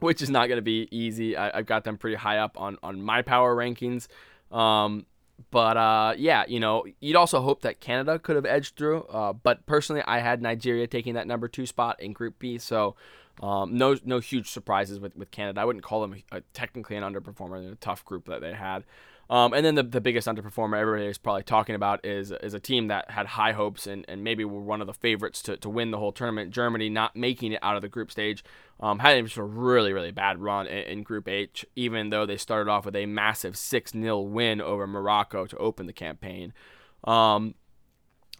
which 0.00 0.22
is 0.22 0.30
not 0.30 0.46
going 0.46 0.58
to 0.58 0.62
be 0.62 0.86
easy. 0.90 1.36
I, 1.36 1.56
have 1.56 1.66
got 1.66 1.82
them 1.84 1.98
pretty 1.98 2.16
high 2.16 2.38
up 2.38 2.60
on, 2.60 2.78
on 2.84 3.02
my 3.02 3.22
power 3.22 3.54
rankings. 3.56 4.06
Um, 4.52 5.06
but 5.50 5.76
uh, 5.76 6.14
yeah, 6.16 6.44
you 6.46 6.60
know, 6.60 6.84
you'd 7.00 7.16
also 7.16 7.40
hope 7.40 7.62
that 7.62 7.80
Canada 7.80 8.18
could 8.18 8.36
have 8.36 8.46
edged 8.46 8.76
through. 8.76 9.02
Uh, 9.04 9.32
but 9.32 9.66
personally, 9.66 10.02
I 10.06 10.18
had 10.20 10.42
Nigeria 10.42 10.86
taking 10.86 11.14
that 11.14 11.26
number 11.26 11.48
two 11.48 11.66
spot 11.66 12.00
in 12.00 12.12
Group 12.12 12.38
B, 12.38 12.58
so 12.58 12.96
um, 13.42 13.76
no 13.76 13.96
no 14.04 14.18
huge 14.18 14.50
surprises 14.50 14.98
with, 14.98 15.16
with 15.16 15.30
Canada. 15.30 15.60
I 15.60 15.64
wouldn't 15.64 15.84
call 15.84 16.02
them 16.02 16.22
a, 16.32 16.40
technically 16.52 16.96
an 16.96 17.02
underperformer 17.02 17.58
in 17.58 17.72
a 17.72 17.76
tough 17.76 18.04
group 18.04 18.26
that 18.26 18.40
they 18.40 18.52
had. 18.52 18.84
Um, 19.30 19.52
and 19.52 19.64
then 19.64 19.74
the, 19.74 19.82
the 19.82 20.00
biggest 20.00 20.26
underperformer 20.26 20.78
everybody 20.78 21.06
is 21.06 21.18
probably 21.18 21.42
talking 21.42 21.74
about 21.74 22.04
is 22.04 22.32
is 22.42 22.54
a 22.54 22.60
team 22.60 22.88
that 22.88 23.10
had 23.10 23.26
high 23.26 23.52
hopes 23.52 23.86
and, 23.86 24.04
and 24.08 24.24
maybe 24.24 24.44
were 24.44 24.62
one 24.62 24.80
of 24.80 24.86
the 24.86 24.94
favorites 24.94 25.42
to, 25.42 25.56
to 25.58 25.68
win 25.68 25.90
the 25.90 25.98
whole 25.98 26.12
tournament. 26.12 26.50
Germany 26.50 26.88
not 26.88 27.14
making 27.14 27.52
it 27.52 27.58
out 27.62 27.76
of 27.76 27.82
the 27.82 27.88
group 27.88 28.10
stage. 28.10 28.42
Um, 28.80 29.00
had 29.00 29.22
just 29.24 29.36
a 29.36 29.42
really, 29.42 29.92
really 29.92 30.12
bad 30.12 30.40
run 30.40 30.66
in, 30.68 30.84
in, 30.84 31.02
Group 31.02 31.28
H, 31.28 31.66
even 31.74 32.10
though 32.10 32.24
they 32.24 32.36
started 32.36 32.70
off 32.70 32.86
with 32.86 32.94
a 32.94 33.06
massive 33.06 33.56
6 33.56 33.92
0 33.92 34.20
win 34.20 34.60
over 34.60 34.86
Morocco 34.86 35.46
to 35.46 35.56
open 35.58 35.86
the 35.86 35.92
campaign. 35.92 36.52
Um, 37.02 37.54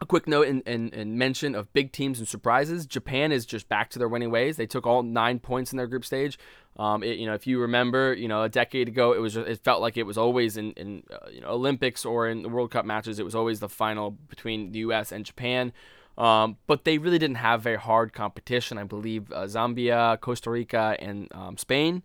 a 0.00 0.06
quick 0.06 0.28
note 0.28 0.46
and, 0.46 0.62
and, 0.64 0.94
and, 0.94 1.18
mention 1.18 1.54
of 1.54 1.72
big 1.72 1.90
teams 1.90 2.20
and 2.20 2.28
surprises. 2.28 2.86
Japan 2.86 3.32
is 3.32 3.44
just 3.44 3.68
back 3.68 3.90
to 3.90 3.98
their 3.98 4.08
winning 4.08 4.30
ways. 4.30 4.56
They 4.56 4.66
took 4.66 4.86
all 4.86 5.02
nine 5.02 5.40
points 5.40 5.72
in 5.72 5.76
their 5.76 5.88
group 5.88 6.04
stage. 6.04 6.38
Um, 6.76 7.02
it, 7.02 7.18
you 7.18 7.26
know, 7.26 7.34
if 7.34 7.46
you 7.46 7.60
remember, 7.60 8.14
you 8.14 8.28
know, 8.28 8.44
a 8.44 8.48
decade 8.48 8.86
ago, 8.86 9.12
it 9.12 9.18
was 9.18 9.36
it 9.36 9.58
felt 9.64 9.80
like 9.80 9.96
it 9.96 10.04
was 10.04 10.16
always 10.16 10.56
in, 10.56 10.72
in 10.72 11.02
uh, 11.10 11.28
you 11.28 11.40
know 11.40 11.48
Olympics 11.48 12.04
or 12.04 12.28
in 12.28 12.42
the 12.42 12.48
World 12.48 12.70
Cup 12.70 12.84
matches. 12.84 13.18
It 13.18 13.24
was 13.24 13.34
always 13.34 13.58
the 13.58 13.68
final 13.68 14.12
between 14.12 14.70
the 14.70 14.78
U.S. 14.80 15.10
and 15.10 15.24
Japan. 15.24 15.72
Um, 16.16 16.56
but 16.66 16.84
they 16.84 16.98
really 16.98 17.18
didn't 17.18 17.36
have 17.36 17.62
very 17.62 17.76
hard 17.76 18.12
competition. 18.12 18.78
I 18.78 18.84
believe 18.84 19.32
uh, 19.32 19.44
Zambia, 19.44 20.20
Costa 20.20 20.50
Rica, 20.50 20.96
and 21.00 21.28
um, 21.32 21.56
Spain. 21.56 22.02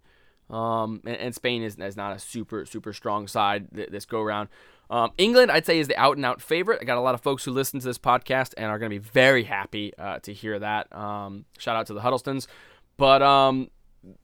Um, 0.50 1.02
and, 1.06 1.16
and, 1.18 1.36
Spain 1.36 1.64
is, 1.64 1.78
is 1.78 1.96
not 1.96 2.16
a 2.16 2.20
super 2.20 2.66
super 2.66 2.94
strong 2.94 3.28
side 3.28 3.74
th- 3.74 3.90
this 3.90 4.06
go 4.06 4.22
around. 4.22 4.50
Um, 4.94 5.12
England, 5.18 5.50
I'd 5.50 5.66
say, 5.66 5.80
is 5.80 5.88
the 5.88 5.98
out 5.98 6.18
and 6.18 6.26
out 6.26 6.40
favorite. 6.40 6.78
I 6.80 6.84
got 6.84 7.00
a 7.00 7.02
lot 7.02 7.16
of 7.16 7.22
folks 7.22 7.44
who 7.44 7.52
listen 7.52 7.80
to 7.80 7.86
this 7.88 7.98
podcast 7.98 8.54
and 8.58 8.68
are 8.68 8.78
going 8.78 8.92
to 8.92 9.00
be 9.00 9.04
very 9.04 9.44
happy 9.44 9.92
uh, 9.98 10.20
to 10.20 10.32
hear 10.32 10.60
that. 10.60 10.96
Um, 10.96 11.46
shout 11.58 11.76
out 11.76 11.88
to 11.88 11.96
the 11.96 12.02
Huddlestons. 12.02 12.46
But 12.96 13.24
um, 13.24 13.72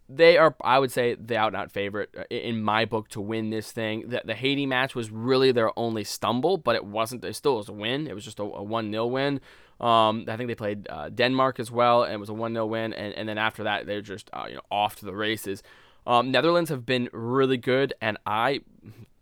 they 0.08 0.38
are, 0.38 0.56
I 0.64 0.78
would 0.78 0.92
say, 0.92 1.16
the 1.16 1.38
out 1.38 1.48
and 1.48 1.56
out 1.56 1.72
favorite 1.72 2.14
uh, 2.16 2.26
in 2.30 2.62
my 2.62 2.86
book 2.86 3.08
to 3.10 3.20
win 3.20 3.50
this 3.50 3.72
thing. 3.72 4.10
The, 4.10 4.22
the 4.24 4.36
Haiti 4.36 4.68
match 4.68 4.94
was 4.94 5.10
really 5.10 5.52
their 5.52 5.72
only 5.76 6.04
stumble, 6.04 6.58
but 6.58 6.76
it 6.76 6.86
wasn't. 6.86 7.26
It 7.26 7.34
still 7.36 7.58
was 7.58 7.68
a 7.68 7.74
win. 7.74 8.06
It 8.06 8.14
was 8.14 8.24
just 8.24 8.40
a, 8.40 8.44
a 8.44 8.62
1 8.62 8.92
0 8.92 9.08
win. 9.08 9.42
Um, 9.80 10.26
I 10.28 10.38
think 10.38 10.50
they 10.50 10.56
played 10.56 10.88
uh, 10.88 11.10
Denmark 11.10 11.60
as 11.60 11.72
well, 11.72 12.04
and 12.04 12.14
it 12.14 12.20
was 12.20 12.30
a 12.30 12.34
1 12.36 12.54
0 12.54 12.68
win. 12.68 12.94
And, 12.94 13.12
and 13.16 13.28
then 13.28 13.40
after 13.40 13.64
that, 13.64 13.88
they're 13.88 14.02
just 14.02 14.30
uh, 14.34 14.46
you 14.48 14.54
know 14.54 14.62
off 14.70 14.98
to 14.98 15.06
the 15.06 15.16
races. 15.16 15.64
Um, 16.06 16.30
Netherlands 16.30 16.70
have 16.70 16.86
been 16.86 17.10
really 17.12 17.58
good, 17.58 17.96
and 18.02 18.20
I 18.28 18.62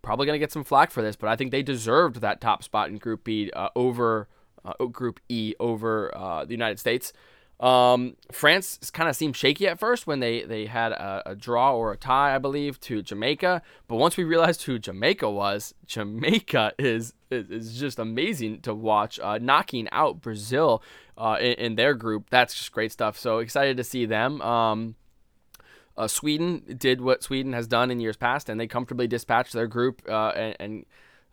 probably 0.08 0.26
going 0.26 0.36
to 0.36 0.40
get 0.40 0.54
some 0.54 0.64
flack 0.64 0.90
for 0.90 1.02
this, 1.02 1.18
but 1.18 1.28
I 1.28 1.36
think 1.36 1.52
they 1.52 1.62
deserved 1.62 2.22
that 2.22 2.40
top 2.40 2.64
spot 2.64 2.88
in 2.88 2.98
Group 2.98 3.26
B 3.26 3.52
uh, 3.54 3.68
over 3.76 4.30
uh, 4.64 4.86
Group 4.86 5.20
E 5.28 5.54
over 5.60 6.16
uh, 6.16 6.46
the 6.46 6.52
United 6.52 6.80
States. 6.80 7.12
Um, 7.60 8.16
France 8.32 8.80
kind 8.94 9.10
of 9.10 9.18
seemed 9.18 9.36
shaky 9.36 9.68
at 9.68 9.80
first 9.80 10.08
when 10.08 10.22
they, 10.22 10.44
they 10.44 10.68
had 10.68 10.94
a, 10.94 11.24
a, 11.32 11.36
draw 11.36 11.76
or 11.76 11.92
a 11.92 11.98
tie, 11.98 12.36
I 12.36 12.38
believe, 12.38 12.80
to 12.82 13.02
Jamaica. 13.02 13.62
But 13.90 13.96
once 13.98 14.16
we 14.16 14.24
realized 14.24 14.64
who 14.64 14.80
Jamaica 14.80 15.30
was, 15.30 15.74
Jamaica 15.86 16.72
is 16.80 17.14
is, 17.30 17.50
is 17.50 17.78
just 17.78 18.00
amazing 18.00 18.62
to 18.62 18.74
watch, 18.74 19.20
uh, 19.20 19.40
knocking 19.42 19.90
out 19.92 20.22
Brazil 20.22 20.82
uh, 21.18 21.36
in, 21.42 21.54
in, 21.54 21.76
their 21.76 21.94
group. 21.94 22.30
That's 22.30 22.54
just 22.54 22.72
great 22.72 22.94
stuff. 22.94 23.18
So 23.18 23.40
excited 23.40 23.76
to 23.76 23.84
see 23.84 24.06
them. 24.06 24.42
Um, 24.42 24.96
uh, 25.98 26.08
Sweden 26.08 26.64
did 26.78 27.02
what 27.02 27.24
Sweden 27.24 27.54
has 27.54 27.68
done 27.68 27.92
in 27.92 28.00
years 28.00 28.18
past, 28.18 28.50
and 28.50 28.60
they 28.60 28.68
comfortably 28.68 29.08
dispatched 29.08 29.54
their 29.54 29.68
group 29.68 30.02
uh, 30.08 30.32
and, 30.36 30.56
and, 30.60 30.86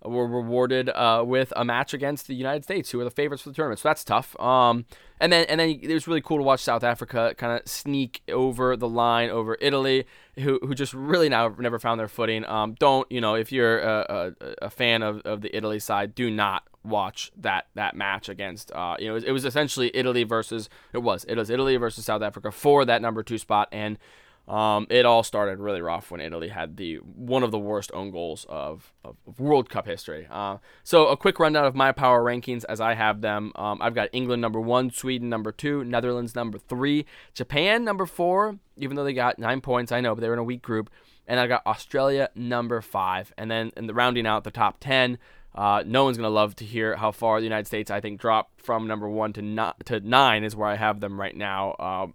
were 0.02 0.26
rewarded 0.26 0.90
uh, 0.90 1.24
with 1.26 1.50
a 1.56 1.64
match 1.64 1.94
against 1.94 2.26
the 2.26 2.34
United 2.34 2.62
States, 2.62 2.90
who 2.90 3.00
are 3.00 3.04
the 3.04 3.10
favorites 3.10 3.42
for 3.42 3.48
the 3.48 3.54
tournament. 3.54 3.78
So 3.80 3.88
that's 3.88 4.04
tough. 4.04 4.38
Um, 4.38 4.84
and 5.18 5.32
then 5.32 5.46
and 5.48 5.58
then 5.58 5.80
it 5.80 5.94
was 5.94 6.06
really 6.06 6.20
cool 6.20 6.36
to 6.36 6.42
watch 6.42 6.60
South 6.60 6.84
Africa 6.84 7.34
kind 7.38 7.58
of 7.58 7.66
sneak 7.66 8.20
over 8.30 8.76
the 8.76 8.88
line 8.88 9.30
over 9.30 9.56
Italy, 9.62 10.04
who, 10.38 10.58
who 10.62 10.74
just 10.74 10.92
really 10.92 11.30
now 11.30 11.54
never 11.58 11.78
found 11.78 11.98
their 11.98 12.08
footing. 12.08 12.44
Um, 12.44 12.74
don't 12.78 13.10
you 13.10 13.22
know 13.22 13.34
if 13.34 13.50
you're 13.50 13.78
a, 13.78 14.34
a, 14.40 14.66
a 14.66 14.70
fan 14.70 15.02
of, 15.02 15.22
of 15.22 15.40
the 15.40 15.56
Italy 15.56 15.78
side, 15.78 16.14
do 16.14 16.30
not 16.30 16.64
watch 16.84 17.32
that 17.34 17.66
that 17.74 17.96
match 17.96 18.28
against 18.28 18.70
uh, 18.72 18.96
you 18.98 19.06
know 19.06 19.12
it 19.12 19.14
was, 19.14 19.24
it 19.24 19.32
was 19.32 19.44
essentially 19.46 19.90
Italy 19.94 20.22
versus 20.22 20.68
it 20.92 20.98
was 20.98 21.24
it 21.24 21.36
was 21.36 21.48
Italy 21.48 21.76
versus 21.76 22.04
South 22.04 22.20
Africa 22.20 22.50
for 22.50 22.84
that 22.84 23.00
number 23.00 23.22
two 23.22 23.38
spot 23.38 23.68
and 23.72 23.98
um, 24.46 24.86
it 24.90 25.06
all 25.06 25.22
started 25.22 25.58
really 25.58 25.80
rough 25.80 26.10
when 26.10 26.20
Italy 26.20 26.48
had 26.48 26.76
the 26.76 26.96
one 26.96 27.42
of 27.42 27.50
the 27.50 27.58
worst 27.58 27.90
own 27.94 28.10
goals 28.10 28.44
of, 28.48 28.92
of, 29.02 29.16
of 29.26 29.40
World 29.40 29.70
Cup 29.70 29.86
history. 29.86 30.26
Uh, 30.30 30.58
so 30.82 31.06
a 31.08 31.16
quick 31.16 31.38
rundown 31.38 31.64
of 31.64 31.74
my 31.74 31.92
power 31.92 32.22
rankings 32.22 32.64
as 32.68 32.80
I 32.80 32.94
have 32.94 33.22
them. 33.22 33.52
Um, 33.54 33.78
I've 33.80 33.94
got 33.94 34.10
England 34.12 34.42
number 34.42 34.60
one, 34.60 34.90
Sweden 34.90 35.30
number 35.30 35.50
two, 35.50 35.82
Netherlands 35.84 36.34
number 36.34 36.58
three, 36.58 37.06
Japan 37.32 37.84
number 37.84 38.04
four. 38.04 38.58
Even 38.76 38.96
though 38.96 39.04
they 39.04 39.14
got 39.14 39.38
nine 39.38 39.60
points, 39.60 39.92
I 39.92 40.00
know, 40.00 40.14
but 40.14 40.20
they 40.20 40.28
were 40.28 40.34
in 40.34 40.40
a 40.40 40.44
weak 40.44 40.62
group. 40.62 40.90
And 41.26 41.40
I've 41.40 41.48
got 41.48 41.66
Australia 41.66 42.28
number 42.34 42.82
five, 42.82 43.32
and 43.38 43.50
then 43.50 43.72
in 43.78 43.86
the 43.86 43.94
rounding 43.94 44.26
out 44.26 44.44
the 44.44 44.50
top 44.50 44.76
ten. 44.78 45.18
Uh, 45.54 45.84
no 45.86 46.02
one's 46.02 46.16
gonna 46.16 46.28
love 46.28 46.56
to 46.56 46.64
hear 46.64 46.96
how 46.96 47.12
far 47.12 47.38
the 47.38 47.44
United 47.44 47.66
States 47.66 47.88
I 47.88 48.00
think 48.00 48.20
dropped 48.20 48.60
from 48.60 48.88
number 48.88 49.08
one 49.08 49.32
to 49.34 49.40
not 49.40 49.86
to 49.86 50.00
nine 50.00 50.42
is 50.42 50.56
where 50.56 50.68
I 50.68 50.74
have 50.74 50.98
them 50.98 51.18
right 51.18 51.36
now. 51.36 51.70
Uh, 51.78 52.06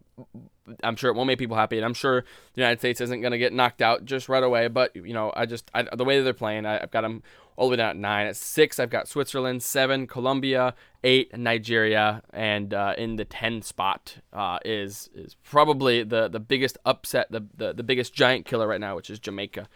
I'm 0.83 0.95
sure 0.95 1.09
it 1.09 1.15
won't 1.15 1.27
make 1.27 1.39
people 1.39 1.55
happy, 1.55 1.77
and 1.77 1.85
I'm 1.85 1.93
sure 1.93 2.21
the 2.53 2.61
United 2.61 2.79
States 2.79 3.01
isn't 3.01 3.21
going 3.21 3.31
to 3.31 3.37
get 3.37 3.53
knocked 3.53 3.81
out 3.81 4.05
just 4.05 4.29
right 4.29 4.43
away. 4.43 4.67
But 4.67 4.95
you 4.95 5.13
know, 5.13 5.31
I 5.35 5.45
just 5.45 5.69
I, 5.73 5.83
the 5.83 6.05
way 6.05 6.17
that 6.17 6.23
they're 6.23 6.33
playing, 6.33 6.65
I, 6.65 6.79
have 6.79 6.91
got 6.91 7.01
them 7.01 7.23
all 7.55 7.67
the 7.67 7.71
way 7.71 7.77
down 7.77 7.89
at 7.89 7.97
nine. 7.97 8.27
At 8.27 8.35
six, 8.35 8.79
I've 8.79 8.89
got 8.89 9.07
Switzerland. 9.07 9.63
Seven, 9.63 10.07
Colombia. 10.07 10.75
Eight, 11.01 11.37
Nigeria, 11.37 12.23
and 12.33 12.73
uh, 12.73 12.93
in 12.97 13.15
the 13.15 13.23
ten 13.23 13.61
spot 13.61 14.17
uh, 14.33 14.59
is 14.65 15.09
is 15.15 15.37
probably 15.45 16.03
the 16.03 16.27
the 16.27 16.41
biggest 16.41 16.77
upset, 16.85 17.31
the, 17.31 17.45
the 17.55 17.71
the 17.71 17.83
biggest 17.83 18.13
giant 18.13 18.45
killer 18.45 18.67
right 18.67 18.81
now, 18.81 18.97
which 18.97 19.09
is 19.09 19.17
Jamaica. 19.17 19.69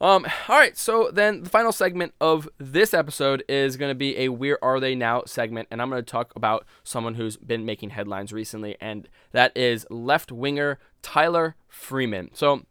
Um, 0.00 0.26
all 0.48 0.56
right, 0.56 0.76
so 0.76 1.10
then 1.12 1.42
the 1.42 1.50
final 1.50 1.72
segment 1.72 2.14
of 2.20 2.48
this 2.58 2.94
episode 2.94 3.42
is 3.48 3.76
going 3.76 3.90
to 3.90 3.96
be 3.96 4.16
a 4.18 4.28
Where 4.28 4.62
Are 4.62 4.78
They 4.78 4.94
Now 4.94 5.24
segment, 5.26 5.66
and 5.72 5.82
I'm 5.82 5.90
going 5.90 6.02
to 6.02 6.10
talk 6.10 6.32
about 6.36 6.64
someone 6.84 7.14
who's 7.14 7.36
been 7.36 7.64
making 7.64 7.90
headlines 7.90 8.32
recently, 8.32 8.76
and 8.80 9.08
that 9.32 9.56
is 9.56 9.86
left 9.90 10.30
winger 10.30 10.78
Tyler 11.02 11.56
Freeman. 11.66 12.30
So 12.32 12.64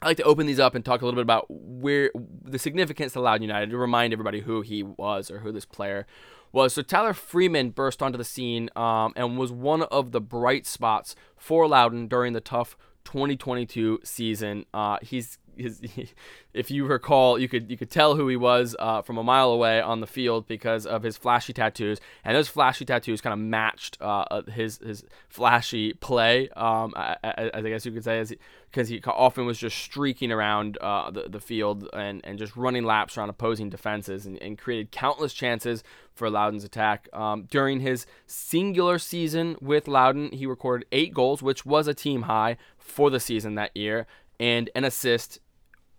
I 0.00 0.06
like 0.06 0.16
to 0.18 0.22
open 0.22 0.46
these 0.46 0.60
up 0.60 0.76
and 0.76 0.84
talk 0.84 1.02
a 1.02 1.04
little 1.04 1.16
bit 1.16 1.22
about 1.22 1.46
where 1.48 2.10
the 2.44 2.60
significance 2.60 3.16
of 3.16 3.22
Loud 3.22 3.42
United 3.42 3.70
to 3.70 3.76
remind 3.76 4.12
everybody 4.12 4.40
who 4.40 4.60
he 4.60 4.84
was 4.84 5.32
or 5.32 5.40
who 5.40 5.50
this 5.50 5.64
player 5.64 6.06
was. 6.52 6.74
So 6.74 6.82
Tyler 6.82 7.14
Freeman 7.14 7.70
burst 7.70 8.02
onto 8.02 8.18
the 8.18 8.24
scene 8.24 8.70
um, 8.76 9.12
and 9.16 9.36
was 9.36 9.50
one 9.50 9.82
of 9.82 10.12
the 10.12 10.20
bright 10.20 10.66
spots 10.66 11.16
for 11.36 11.66
Loudoun 11.66 12.06
during 12.06 12.34
the 12.34 12.40
tough 12.40 12.76
2022 13.04 14.00
season. 14.04 14.64
Uh, 14.72 14.98
he's 15.02 15.38
his, 15.56 15.80
if 16.54 16.70
you 16.70 16.86
recall, 16.86 17.38
you 17.38 17.48
could 17.48 17.70
you 17.70 17.76
could 17.76 17.90
tell 17.90 18.16
who 18.16 18.28
he 18.28 18.36
was 18.36 18.76
uh, 18.78 19.02
from 19.02 19.18
a 19.18 19.22
mile 19.22 19.50
away 19.50 19.80
on 19.80 20.00
the 20.00 20.06
field 20.06 20.46
because 20.46 20.86
of 20.86 21.02
his 21.02 21.16
flashy 21.16 21.52
tattoos, 21.52 22.00
and 22.24 22.36
those 22.36 22.48
flashy 22.48 22.84
tattoos 22.84 23.20
kind 23.20 23.32
of 23.32 23.40
matched 23.40 23.98
uh, 24.00 24.24
uh 24.30 24.42
his 24.50 24.78
his 24.78 25.04
flashy 25.28 25.92
play. 25.94 26.48
Um, 26.50 26.92
I, 26.96 27.16
I, 27.54 27.60
guess 27.62 27.86
you 27.86 27.92
could 27.92 28.04
say, 28.04 28.24
because 28.70 28.88
he 28.88 29.00
often 29.06 29.46
was 29.46 29.58
just 29.58 29.78
streaking 29.78 30.32
around 30.32 30.78
uh, 30.80 31.10
the 31.10 31.28
the 31.28 31.40
field 31.40 31.88
and, 31.92 32.20
and 32.24 32.38
just 32.38 32.56
running 32.56 32.84
laps 32.84 33.16
around 33.16 33.30
opposing 33.30 33.70
defenses 33.70 34.26
and, 34.26 34.40
and 34.42 34.58
created 34.58 34.90
countless 34.90 35.34
chances 35.34 35.82
for 36.14 36.28
Loudoun's 36.28 36.64
attack. 36.64 37.08
Um, 37.12 37.48
during 37.50 37.80
his 37.80 38.06
singular 38.26 38.98
season 38.98 39.56
with 39.60 39.88
Loudoun, 39.88 40.30
he 40.32 40.46
recorded 40.46 40.86
eight 40.92 41.14
goals, 41.14 41.42
which 41.42 41.64
was 41.64 41.88
a 41.88 41.94
team 41.94 42.22
high 42.22 42.56
for 42.78 43.10
the 43.10 43.20
season 43.20 43.54
that 43.54 43.76
year 43.76 44.06
and 44.42 44.68
an 44.74 44.82
assist 44.82 45.38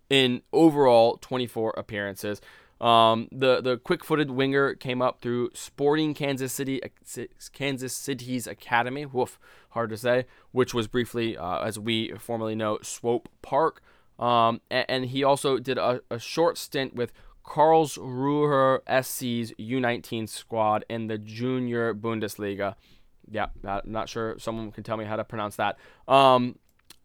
in 0.10 0.42
overall 0.52 1.18
24 1.18 1.74
appearances. 1.78 2.42
Um, 2.82 3.30
the 3.32 3.62
the 3.62 3.78
quick-footed 3.78 4.30
winger 4.32 4.76
came 4.76 5.02
up 5.02 5.22
through 5.22 5.52
Sporting 5.54 6.14
Kansas 6.14 6.52
City, 6.52 6.82
Kansas 7.54 7.96
City's 7.96 8.46
academy. 8.46 9.06
Woof, 9.06 9.40
hard 9.70 9.90
to 9.92 9.98
say. 9.98 10.26
Which 10.52 10.74
was 10.74 10.90
briefly, 10.90 11.38
uh, 11.38 11.60
as 11.60 11.80
we 11.80 12.12
formerly 12.20 12.56
know, 12.56 12.80
Swope 12.82 13.30
Park. 13.42 13.82
Um, 14.20 14.60
and, 14.70 14.86
and, 14.90 15.06
he 15.06 15.24
also 15.24 15.58
did 15.58 15.80
a, 15.80 16.02
a 16.12 16.20
short 16.20 16.58
stint 16.60 16.94
with 16.94 17.12
Karlsruhe 17.44 18.80
SC's 18.88 19.54
U19 19.60 20.30
squad 20.30 20.86
in 20.88 21.08
the 21.08 21.18
Junior 21.18 21.96
Bundesliga. 21.96 22.76
Yeah, 23.30 23.48
not, 23.64 23.88
not 23.88 24.10
sure. 24.10 24.38
Someone 24.38 24.72
can 24.72 24.84
tell 24.84 24.98
me 24.98 25.06
how 25.06 25.16
to 25.16 25.24
pronounce 25.24 25.56
that. 25.56 25.78
Um, 26.08 26.60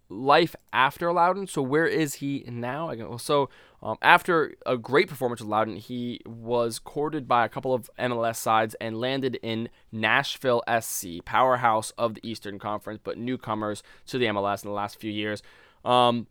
life 0.09 0.57
after 0.73 1.13
Loudoun. 1.13 1.47
So 1.47 1.63
where 1.63 1.87
is 1.87 2.15
he 2.15 2.45
now? 2.49 3.17
So 3.19 3.51
um, 3.83 3.97
after 4.03 4.55
a 4.67 4.77
great 4.77 5.09
performance 5.09 5.41
with 5.41 5.49
Loudoun, 5.49 5.77
he 5.77 6.21
was 6.27 6.79
courted 6.79 7.29
by 7.29 7.45
a 7.45 7.49
couple 7.49 7.75
of 7.75 7.91
MLS 7.99 8.37
sides 8.37 8.75
and 8.81 8.99
landed 8.99 9.39
in 9.43 9.69
Nashville 9.93 10.63
SC, 10.81 11.25
powerhouse 11.25 11.93
of 11.99 12.15
the 12.15 12.29
Eastern 12.29 12.59
Conference, 12.59 13.01
but 13.03 13.19
newcomers 13.19 13.83
to 14.07 14.19
the 14.19 14.27
MLS 14.27 14.65
in 14.65 14.69
the 14.69 14.75
last 14.75 14.99
few 14.99 15.11
years. 15.11 15.43
Um, 15.85 16.27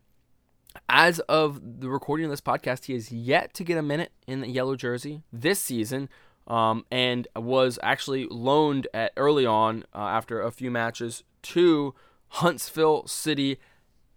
as 0.88 1.20
of 1.20 1.80
the 1.80 1.88
recording 1.88 2.26
of 2.26 2.30
this 2.30 2.40
podcast, 2.40 2.84
he 2.84 2.92
has 2.92 3.10
yet 3.10 3.54
to 3.54 3.64
get 3.64 3.78
a 3.78 3.82
minute 3.82 4.12
in 4.26 4.40
the 4.40 4.48
yellow 4.48 4.76
jersey 4.76 5.22
this 5.32 5.60
season. 5.60 6.08
Um, 6.46 6.86
and 6.90 7.28
was 7.36 7.78
actually 7.82 8.24
loaned 8.24 8.88
at 8.94 9.12
early 9.18 9.44
on 9.44 9.84
uh, 9.94 9.98
after 9.98 10.40
a 10.40 10.50
few 10.50 10.70
matches 10.70 11.22
to 11.42 11.94
Huntsville 12.28 13.06
City 13.06 13.58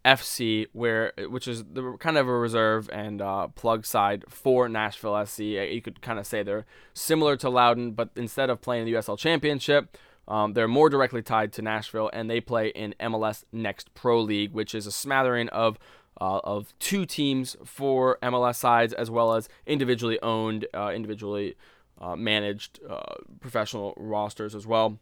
FC, 0.04 0.67
where 0.74 1.13
which 1.30 1.47
is 1.47 1.63
the 1.63 1.95
kind 2.00 2.17
of 2.17 2.28
a 2.28 2.34
reserve 2.34 2.89
and 2.91 3.21
uh, 3.21 3.47
plug 3.50 3.86
side 3.86 4.26
for 4.28 4.67
Nashville 4.67 5.26
SC. 5.26 5.39
You 5.39 5.82
could 5.82 6.02
kind 6.02 6.19
of 6.19 6.26
say 6.26 6.43
they're 6.43 6.65
similar 6.93 7.36
to 7.38 7.50
Loudoun, 7.50 7.91
but 7.91 8.10
instead 8.15 8.50
of 8.50 8.62
playing 8.62 8.86
the 8.86 8.93
USL 8.93 9.17
Championship, 9.17 9.97
um, 10.28 10.54
they're 10.54 10.67
more 10.67 10.89
directly 10.89 11.21
tied 11.21 11.54
to 11.54 11.62
Nashville, 11.62 12.10
and 12.13 12.30
they 12.30 12.41
play 12.41 12.69
in 12.69 12.95
MLS 13.00 13.43
Next 13.52 13.93
Pro 13.93 14.21
League, 14.21 14.54
which 14.54 14.74
is 14.74 14.88
a 14.88 14.91
smattering 14.91 15.50
of 15.50 15.78
uh, 16.19 16.39
of 16.43 16.78
two 16.80 17.06
teams 17.06 17.56
for 17.63 18.17
MLS 18.21 18.56
sides 18.56 18.93
as 18.93 19.10
well 19.10 19.34
as 19.34 19.50
individually 19.65 20.19
owned, 20.21 20.67
uh, 20.74 20.91
individually 20.93 21.56
uh, 22.00 22.15
managed 22.15 22.80
uh, 22.88 23.15
professional 23.39 23.93
rosters 23.97 24.56
as 24.56 24.67
well. 24.67 25.00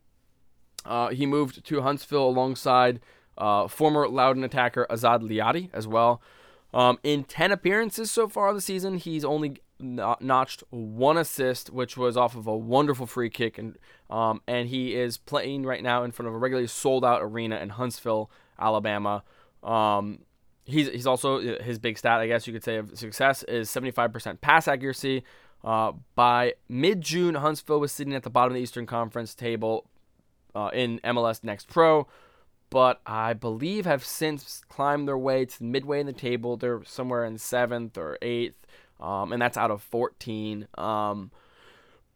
Uh, 0.85 1.09
he 1.09 1.25
moved 1.25 1.63
to 1.65 1.81
Huntsville 1.81 2.27
alongside 2.27 2.99
uh, 3.37 3.67
former 3.67 4.07
Loudoun 4.07 4.43
attacker 4.43 4.85
Azad 4.89 5.21
Liadi 5.21 5.69
as 5.73 5.87
well. 5.87 6.21
Um, 6.73 6.99
in 7.03 7.23
10 7.23 7.51
appearances 7.51 8.11
so 8.11 8.27
far 8.27 8.53
this 8.53 8.65
season, 8.65 8.97
he's 8.97 9.25
only 9.25 9.61
notched 9.79 10.63
one 10.69 11.17
assist, 11.17 11.71
which 11.71 11.97
was 11.97 12.17
off 12.17 12.35
of 12.35 12.47
a 12.47 12.55
wonderful 12.55 13.05
free 13.05 13.29
kick, 13.29 13.57
and 13.57 13.77
um, 14.09 14.41
and 14.47 14.67
he 14.67 14.95
is 14.95 15.17
playing 15.17 15.65
right 15.65 15.81
now 15.81 16.03
in 16.03 16.11
front 16.11 16.27
of 16.27 16.33
a 16.33 16.37
regularly 16.37 16.67
sold 16.67 17.05
out 17.05 17.21
arena 17.21 17.57
in 17.57 17.69
Huntsville, 17.69 18.29
Alabama. 18.59 19.23
Um, 19.63 20.19
he's 20.65 20.89
he's 20.89 21.07
also 21.07 21.39
his 21.61 21.79
big 21.79 21.97
stat, 21.97 22.19
I 22.19 22.27
guess 22.27 22.45
you 22.45 22.53
could 22.53 22.63
say, 22.63 22.77
of 22.77 22.97
success 22.97 23.43
is 23.43 23.69
75% 23.69 24.41
pass 24.41 24.67
accuracy. 24.67 25.23
Uh, 25.63 25.93
by 26.15 26.53
mid 26.67 27.01
June, 27.01 27.35
Huntsville 27.35 27.79
was 27.79 27.91
sitting 27.91 28.13
at 28.13 28.23
the 28.23 28.29
bottom 28.29 28.51
of 28.51 28.55
the 28.55 28.61
Eastern 28.61 28.85
Conference 28.85 29.35
table, 29.35 29.88
uh, 30.55 30.69
in 30.73 30.99
MLS 31.03 31.43
Next 31.43 31.67
Pro, 31.67 32.07
but 32.69 33.01
I 33.05 33.33
believe 33.33 33.85
have 33.85 34.05
since 34.05 34.61
climbed 34.69 35.07
their 35.07 35.17
way 35.17 35.45
to 35.45 35.63
midway 35.63 35.99
in 35.99 36.05
the 36.05 36.13
table. 36.13 36.57
They're 36.57 36.83
somewhere 36.83 37.25
in 37.25 37.37
seventh 37.37 37.97
or 37.97 38.17
eighth, 38.21 38.67
um, 38.99 39.31
and 39.33 39.41
that's 39.41 39.57
out 39.57 39.71
of 39.71 39.81
14. 39.81 40.67
Um, 40.77 41.31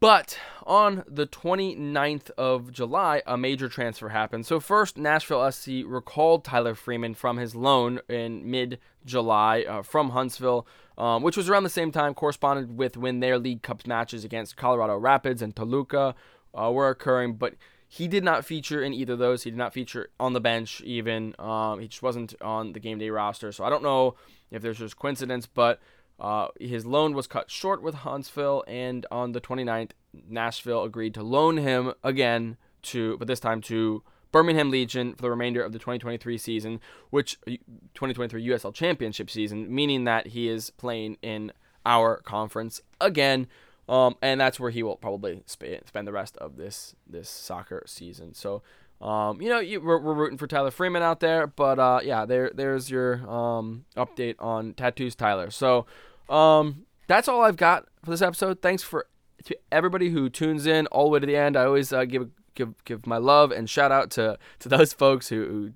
but 0.04 0.38
on 0.65 1.06
the 1.08 1.26
29th 1.26 2.30
of 2.32 2.74
July, 2.74 3.22
a 3.26 3.38
major 3.38 3.69
transfer 3.69 4.10
happened. 4.10 4.46
So, 4.46 4.60
first, 4.60 4.98
Nashville 4.98 5.50
SC 5.50 5.86
recalled 5.86 6.43
Tyler 6.43 6.76
Freeman 6.76 7.13
from 7.13 7.38
his 7.38 7.56
loan 7.56 8.02
in 8.10 8.52
mid 8.52 8.80
July 9.06 9.62
uh, 9.62 9.82
from 9.82 10.10
Huntsville, 10.10 10.67
um, 10.98 11.24
which 11.24 11.38
was 11.38 11.50
around 11.50 11.63
the 11.63 11.69
same 11.69 11.93
time 11.93 12.13
corresponded 12.13 12.78
with 12.78 12.98
when 12.98 13.22
their 13.22 13.39
League 13.39 13.62
Cup 13.62 13.88
matches 13.88 14.26
against 14.26 14.58
Colorado 14.58 14.98
Rapids 14.98 15.41
and 15.41 15.56
Toluca 15.56 16.15
uh, 16.54 16.69
were 16.69 16.89
occurring. 16.89 17.36
But 17.36 17.54
he 17.93 18.08
did 18.08 18.23
not 18.23 18.43
feature 18.43 18.82
in 18.82 18.91
either 18.91 19.13
of 19.13 19.19
those. 19.19 19.43
He 19.43 19.51
did 19.51 19.58
not 19.58 19.71
feature 19.71 20.10
on 20.19 20.34
the 20.34 20.39
bench 20.39 20.82
even. 20.82 21.36
Um, 21.38 21.79
he 21.79 21.88
just 21.88 22.01
wasn't 22.01 22.34
on 22.41 22.73
the 22.73 22.79
game 22.79 22.97
day 22.97 23.12
roster. 23.12 23.51
So 23.51 23.63
I 23.63 23.69
don't 23.69 23.84
know 23.84 24.15
if 24.49 24.63
there's 24.63 24.79
just 24.79 24.97
coincidence, 24.97 25.45
but 25.45 25.79
uh, 26.19 26.47
his 26.60 26.88
loan 26.88 27.13
was 27.13 27.27
cut 27.27 27.51
short 27.51 27.84
with 27.84 27.93
Huntsville, 27.93 28.63
and 28.65 29.06
on 29.12 29.34
the 29.34 29.41
29th, 29.41 29.91
Nashville 30.27 30.82
agreed 30.82 31.13
to 31.13 31.21
loan 31.21 31.58
him 31.58 31.93
again 32.03 32.58
to, 32.82 33.15
but 33.19 33.27
this 33.27 33.39
time 33.39 33.62
to 33.62 34.01
Birmingham 34.32 34.71
Legion 34.71 35.13
for 35.13 35.21
the 35.21 35.29
remainder 35.29 35.62
of 35.62 35.71
the 35.71 35.77
2023 35.77 36.36
season, 36.39 36.79
which 37.12 37.39
2023 37.45 38.47
USL 38.47 38.73
Championship 38.73 39.29
season, 39.29 39.73
meaning 39.73 40.06
that 40.06 40.27
he 40.27 40.47
is 40.47 40.71
playing 40.71 41.17
in 41.21 41.51
our 41.86 42.17
conference 42.23 42.82
again. 42.99 43.45
Um, 43.93 44.15
and 44.23 44.41
that's 44.41 44.60
where 44.60 44.71
he 44.71 44.82
will 44.82 44.95
probably 44.95 45.43
sp- 45.45 45.86
spend 45.86 46.08
the 46.08 46.12
rest 46.12 46.36
of 46.38 46.58
this 46.58 46.95
this 47.06 47.29
soccer 47.29 47.84
season. 47.86 48.34
So, 48.34 48.63
um, 48.99 49.39
you 49.39 49.49
know, 49.49 49.60
you, 49.60 49.79
we're, 49.79 49.99
we're, 49.99 50.15
rooting 50.15 50.39
for 50.39 50.47
Tyler 50.47 50.71
Freeman 50.71 51.03
out 51.03 51.19
there, 51.19 51.45
but 51.45 51.77
uh, 51.77 51.99
yeah, 52.03 52.25
there 52.25 52.49
there's 52.56 52.89
your 52.89 53.17
um, 53.29 53.86
update 53.95 54.34
on 54.39 54.73
tattoos, 54.73 55.13
Tyler. 55.13 55.51
So, 55.51 55.86
um, 56.27 56.88
that's 57.06 57.27
all 57.27 57.43
I've 57.43 57.56
got 57.56 57.86
for 58.03 58.10
this 58.10 58.23
episode. 58.23 58.63
Thanks 58.63 58.82
for 58.82 59.06
to 59.43 59.56
everybody 59.71 60.10
who 60.10 60.27
tunes 60.27 60.65
in 60.65 60.88
all 60.88 61.03
the 61.03 61.10
way 61.12 61.19
to 61.19 61.27
the 61.27 61.38
end. 61.38 61.56
I 61.56 61.65
always 61.65 61.93
uh, 61.93 62.06
give 62.06 62.32
give 62.56 62.73
give 62.86 63.06
my 63.06 63.17
love 63.17 63.51
and 63.51 63.69
shout 63.69 63.91
out 63.91 64.10
to 64.12 64.39
to 64.58 64.69
those 64.69 64.93
folks 65.03 65.29
who, 65.29 65.45
who 65.45 65.71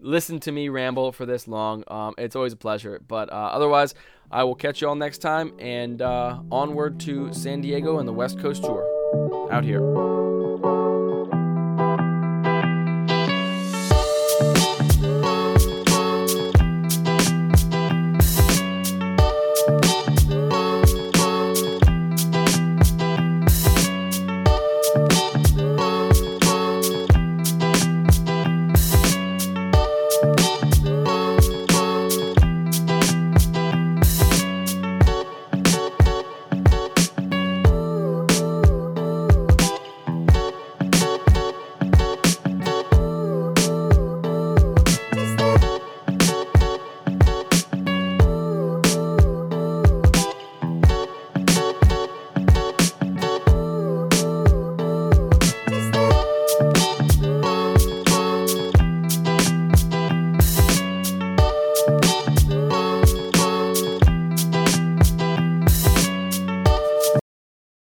listen 0.00 0.40
to 0.40 0.52
me 0.52 0.68
ramble 0.68 1.12
for 1.12 1.26
this 1.26 1.48
long. 1.48 1.84
Um, 1.88 2.14
it's 2.18 2.36
always 2.36 2.52
a 2.52 2.56
pleasure. 2.56 3.00
But 3.06 3.32
uh, 3.32 3.36
otherwise, 3.36 3.94
I 4.30 4.44
will 4.44 4.54
catch 4.54 4.80
you 4.80 4.88
all 4.88 4.94
next 4.94 5.18
time 5.18 5.52
and 5.58 6.02
uh, 6.02 6.40
onward 6.50 7.00
to 7.00 7.32
San 7.32 7.60
Diego 7.60 7.98
and 7.98 8.08
the 8.08 8.12
West 8.12 8.38
Coast 8.38 8.64
Tour. 8.64 8.86
Out 9.50 9.64
here. 9.64 10.27